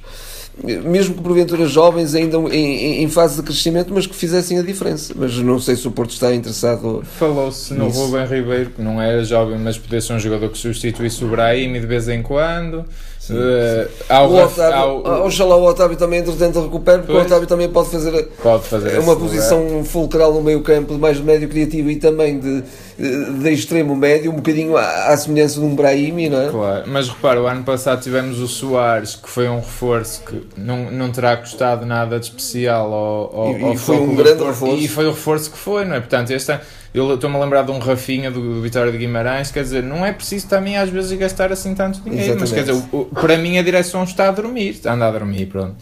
mesmo 0.64 1.14
que 1.14 1.22
porventura 1.22 1.66
jovens, 1.66 2.14
ainda 2.14 2.38
em, 2.38 3.02
em, 3.02 3.08
fase 3.08 3.36
de 3.36 3.42
crescimento, 3.42 3.92
mas 3.92 4.06
que 4.06 4.14
fizessem 4.14 4.58
a 4.58 4.62
diferença. 4.62 5.12
Mas 5.14 5.36
não 5.36 5.58
sei 5.58 5.76
se 5.76 5.86
o 5.86 5.90
Porto 5.90 6.10
está 6.10 6.34
interessado. 6.34 7.02
Falou-se 7.18 7.74
no 7.74 7.88
Rubem 7.88 8.26
Ribeiro, 8.26 8.70
que 8.70 8.80
não 8.80 9.00
era 9.00 9.22
jovem, 9.22 9.58
mas 9.58 9.76
podia 9.76 10.00
ser 10.00 10.14
um 10.14 10.18
jogador 10.18 10.48
que 10.48 10.58
substituísse 10.58 11.22
o 11.24 11.28
Brahim 11.28 11.74
de 11.74 11.86
vez 11.86 12.08
em 12.08 12.22
quando. 12.22 12.84
Uh, 13.28 13.90
ao 14.08 14.30
o 14.30 14.44
Otávio, 14.44 14.76
ao, 14.76 15.26
oxalá 15.26 15.56
o 15.56 15.64
Otávio 15.64 15.96
também 15.96 16.20
entretanto 16.20 16.62
recupere, 16.62 16.98
porque 16.98 17.12
pois, 17.12 17.24
o 17.24 17.26
Otávio 17.26 17.48
também 17.48 17.68
pode 17.68 17.90
fazer, 17.90 18.28
pode 18.40 18.64
fazer 18.68 19.00
uma 19.00 19.16
posição 19.16 19.82
fulcral 19.84 20.32
no 20.32 20.40
meio 20.40 20.62
campo, 20.62 20.94
de 20.94 21.00
mais 21.00 21.18
médio 21.18 21.48
criativo 21.48 21.90
e 21.90 21.96
também 21.96 22.38
de, 22.38 22.62
de 22.98 23.52
extremo 23.52 23.94
médio, 23.94 24.32
um 24.32 24.36
bocadinho 24.36 24.76
à, 24.76 25.08
à 25.08 25.16
semelhança 25.16 25.60
de 25.60 25.66
um 25.66 25.74
Brahimi, 25.74 26.30
não 26.30 26.40
é? 26.40 26.48
Claro, 26.48 26.84
mas 26.86 27.08
repara, 27.08 27.42
o 27.42 27.46
ano 27.46 27.62
passado 27.62 28.02
tivemos 28.02 28.40
o 28.40 28.48
Soares, 28.48 29.14
que 29.14 29.28
foi 29.28 29.48
um 29.48 29.56
reforço 29.56 30.22
que 30.24 30.46
não, 30.56 30.90
não 30.90 31.10
terá 31.10 31.36
custado 31.36 31.84
nada 31.84 32.18
de 32.18 32.26
especial 32.26 32.92
ao, 32.92 33.36
ao, 33.36 33.58
e, 33.58 33.62
ao 33.62 33.72
e 33.74 33.76
foi 33.76 33.96
um 33.96 34.14
grande 34.14 34.42
reforço. 34.42 34.76
E 34.76 34.88
foi 34.88 35.06
o 35.06 35.10
reforço 35.10 35.50
que 35.50 35.58
foi, 35.58 35.84
não 35.84 35.94
é? 35.94 36.00
Portanto, 36.00 36.30
este 36.30 36.52
ano 36.52 36.60
eu 36.94 37.14
estou-me 37.14 37.36
a 37.36 37.40
lembrar 37.40 37.62
de 37.62 37.70
um 37.70 37.78
Rafinha 37.78 38.30
do, 38.30 38.40
do, 38.40 38.62
Vitória 38.62 38.90
de 38.90 38.96
Guimarães, 38.96 39.50
quer 39.50 39.62
dizer, 39.62 39.82
não 39.82 40.04
é 40.04 40.12
preciso 40.12 40.48
também 40.48 40.78
às 40.78 40.88
vezes 40.88 41.12
gastar 41.18 41.52
assim 41.52 41.74
tanto 41.74 42.00
dinheiro, 42.00 42.32
Exatamente. 42.32 42.40
mas 42.40 42.52
quer 42.52 42.60
dizer, 42.60 42.86
o, 42.90 43.00
o, 43.00 43.04
para 43.04 43.36
mim 43.36 43.58
a 43.58 43.62
direção 43.62 44.02
está 44.04 44.28
a 44.28 44.30
dormir, 44.30 44.80
anda 44.86 45.06
a 45.06 45.10
dormir, 45.10 45.44
pronto. 45.46 45.76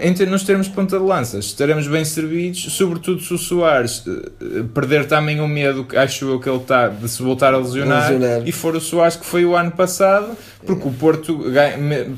Em, 0.00 0.26
nos 0.26 0.44
termos 0.44 0.66
de 0.66 0.72
ponta 0.72 0.98
de 0.98 1.04
lança, 1.04 1.38
estaremos 1.38 1.86
bem 1.86 2.04
servidos, 2.04 2.72
sobretudo 2.72 3.20
se 3.20 3.32
o 3.34 3.38
Soares 3.38 4.04
uh, 4.06 4.64
perder 4.74 5.06
também 5.06 5.40
o 5.40 5.48
medo, 5.48 5.84
que 5.84 5.96
acho 5.96 6.26
eu 6.26 6.40
que 6.40 6.48
ele 6.48 6.58
está, 6.58 6.88
de 6.88 7.08
se 7.08 7.22
voltar 7.22 7.54
a 7.54 7.58
lesionar, 7.58 8.10
lesionar, 8.10 8.48
e 8.48 8.52
for 8.52 8.74
o 8.76 8.80
Soares 8.80 9.16
que 9.16 9.26
foi 9.26 9.44
o 9.44 9.56
ano 9.56 9.72
passado, 9.72 10.36
porque 10.64 10.86
o 10.86 10.92
Porto, 10.92 11.44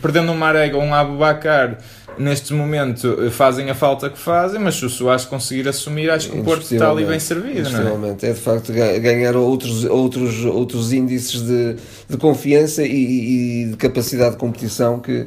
perdendo 0.00 0.32
um 0.32 0.36
Marega 0.36 0.76
ou 0.76 0.82
um 0.82 0.94
Abubacar, 0.94 1.78
neste 2.18 2.52
momento 2.52 3.18
eh, 3.22 3.30
fazem 3.30 3.70
a 3.70 3.74
falta 3.74 4.08
que 4.10 4.18
fazem, 4.18 4.60
mas 4.60 4.76
se 4.76 4.84
o 4.84 4.90
Soares 4.90 5.24
conseguir 5.24 5.68
assumir, 5.68 6.10
acho 6.10 6.30
que 6.30 6.38
o 6.38 6.44
Porto 6.44 6.62
está 6.62 6.90
ali 6.90 7.04
bem 7.04 7.18
servido, 7.18 7.70
não 7.70 8.06
é? 8.06 8.10
É 8.10 8.32
de 8.32 8.40
facto 8.40 8.72
ganhar 8.72 9.36
outros, 9.36 9.84
outros, 9.84 10.44
outros 10.44 10.92
índices 10.92 11.42
de, 11.42 11.76
de 12.08 12.16
confiança 12.16 12.82
e, 12.82 13.64
e 13.64 13.66
de 13.70 13.76
capacidade 13.76 14.32
de 14.32 14.36
competição 14.36 15.00
que, 15.00 15.12
eh, 15.12 15.26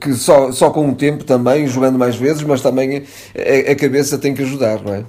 que 0.00 0.14
só, 0.14 0.50
só 0.52 0.70
com 0.70 0.88
o 0.88 0.94
tempo 0.94 1.24
também, 1.24 1.66
jogando 1.66 1.98
mais 1.98 2.16
vezes, 2.16 2.42
mas 2.42 2.60
também 2.60 3.04
a, 3.36 3.72
a 3.72 3.74
cabeça 3.74 4.18
tem 4.18 4.34
que 4.34 4.42
ajudar, 4.42 4.82
não 4.82 4.94
é? 4.94 5.04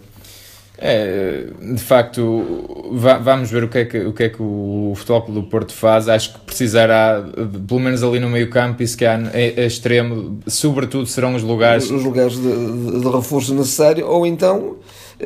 É, 0.85 1.45
de 1.61 1.81
facto, 1.81 2.91
vamos 3.21 3.49
ver 3.49 3.63
o 3.63 3.69
que, 3.69 3.77
é 3.77 3.85
que, 3.85 3.99
o 3.99 4.11
que 4.11 4.23
é 4.23 4.29
que 4.29 4.41
o 4.41 4.93
Futebol 4.95 5.21
do 5.29 5.43
Porto 5.43 5.71
faz. 5.71 6.09
Acho 6.09 6.33
que 6.33 6.39
precisará, 6.39 7.23
pelo 7.67 7.79
menos 7.79 8.03
ali 8.03 8.19
no 8.19 8.29
meio 8.29 8.49
campo, 8.49 8.83
isso 8.83 8.97
que 8.97 9.05
há 9.05 9.17
é, 9.33 9.61
é 9.61 9.65
extremo, 9.65 10.39
sobretudo 10.47 11.05
serão 11.05 11.35
os 11.35 11.43
lugares... 11.43 11.89
Os 11.89 12.03
lugares 12.03 12.33
de, 12.33 12.41
de, 12.41 12.99
de 12.99 13.07
reforço 13.07 13.53
necessário, 13.53 14.05
ou 14.07 14.25
então 14.25 14.77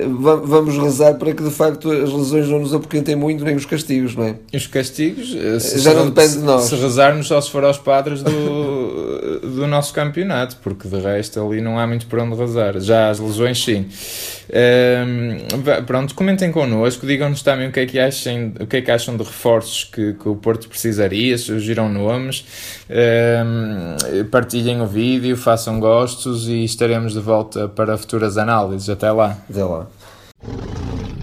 vamos 0.05 0.77
rezar 0.77 1.15
para 1.15 1.33
que 1.33 1.43
de 1.43 1.49
facto 1.49 1.91
as 1.91 2.11
lesões 2.11 2.47
não 2.49 2.59
nos 2.59 2.73
apoquentem 2.73 3.15
muito, 3.15 3.43
nem 3.43 3.55
os 3.55 3.65
castigos, 3.65 4.15
não 4.15 4.25
é? 4.25 4.35
Os 4.53 4.67
castigos 4.67 5.35
eh, 5.35 5.79
já 5.79 5.93
não 5.93 6.09
depende 6.09 6.33
de 6.33 6.43
nós. 6.43 6.63
Se 6.63 6.75
rezarmos 6.75 7.27
só 7.27 7.39
se 7.39 7.49
for 7.49 7.63
aos 7.63 7.77
padres 7.77 8.21
do, 8.21 9.39
do 9.55 9.67
nosso 9.67 9.93
campeonato, 9.93 10.57
porque 10.57 10.87
de 10.87 10.99
resto 10.99 11.39
ali 11.41 11.61
não 11.61 11.79
há 11.79 11.87
muito 11.87 12.07
para 12.07 12.23
onde 12.23 12.35
rezar. 12.35 12.79
Já 12.79 13.09
as 13.09 13.19
lesões, 13.19 13.63
sim. 13.63 13.85
Um, 14.49 14.53
ehm, 14.53 15.83
pronto, 15.85 16.15
comentem 16.15 16.51
connosco, 16.51 17.05
digam-nos 17.05 17.41
também 17.41 17.67
o 17.67 17.71
que 17.71 17.81
é 17.81 17.85
que 17.85 17.99
acham, 17.99 18.53
o 18.59 18.65
que 18.65 18.77
é 18.77 18.81
que 18.81 18.91
acham 18.91 19.17
de 19.17 19.23
reforços 19.23 19.83
que, 19.83 20.13
que 20.13 20.29
o 20.29 20.35
Porto 20.35 20.69
precisaria, 20.69 21.37
surgiram 21.37 21.89
nomes. 21.89 22.45
Um, 22.89 23.95
ehm, 24.17 24.25
partilhem 24.31 24.81
o 24.81 24.87
vídeo, 24.87 25.35
façam 25.35 25.79
gostos 25.79 26.47
e 26.47 26.63
estaremos 26.63 27.13
de 27.13 27.19
volta 27.19 27.67
para 27.67 27.97
futuras 27.97 28.37
análises. 28.37 28.89
Até 28.89 29.11
lá. 29.11 29.37
Até 29.49 29.63
lá. 29.63 29.86
Thank 30.47 30.63
you. 30.93 31.16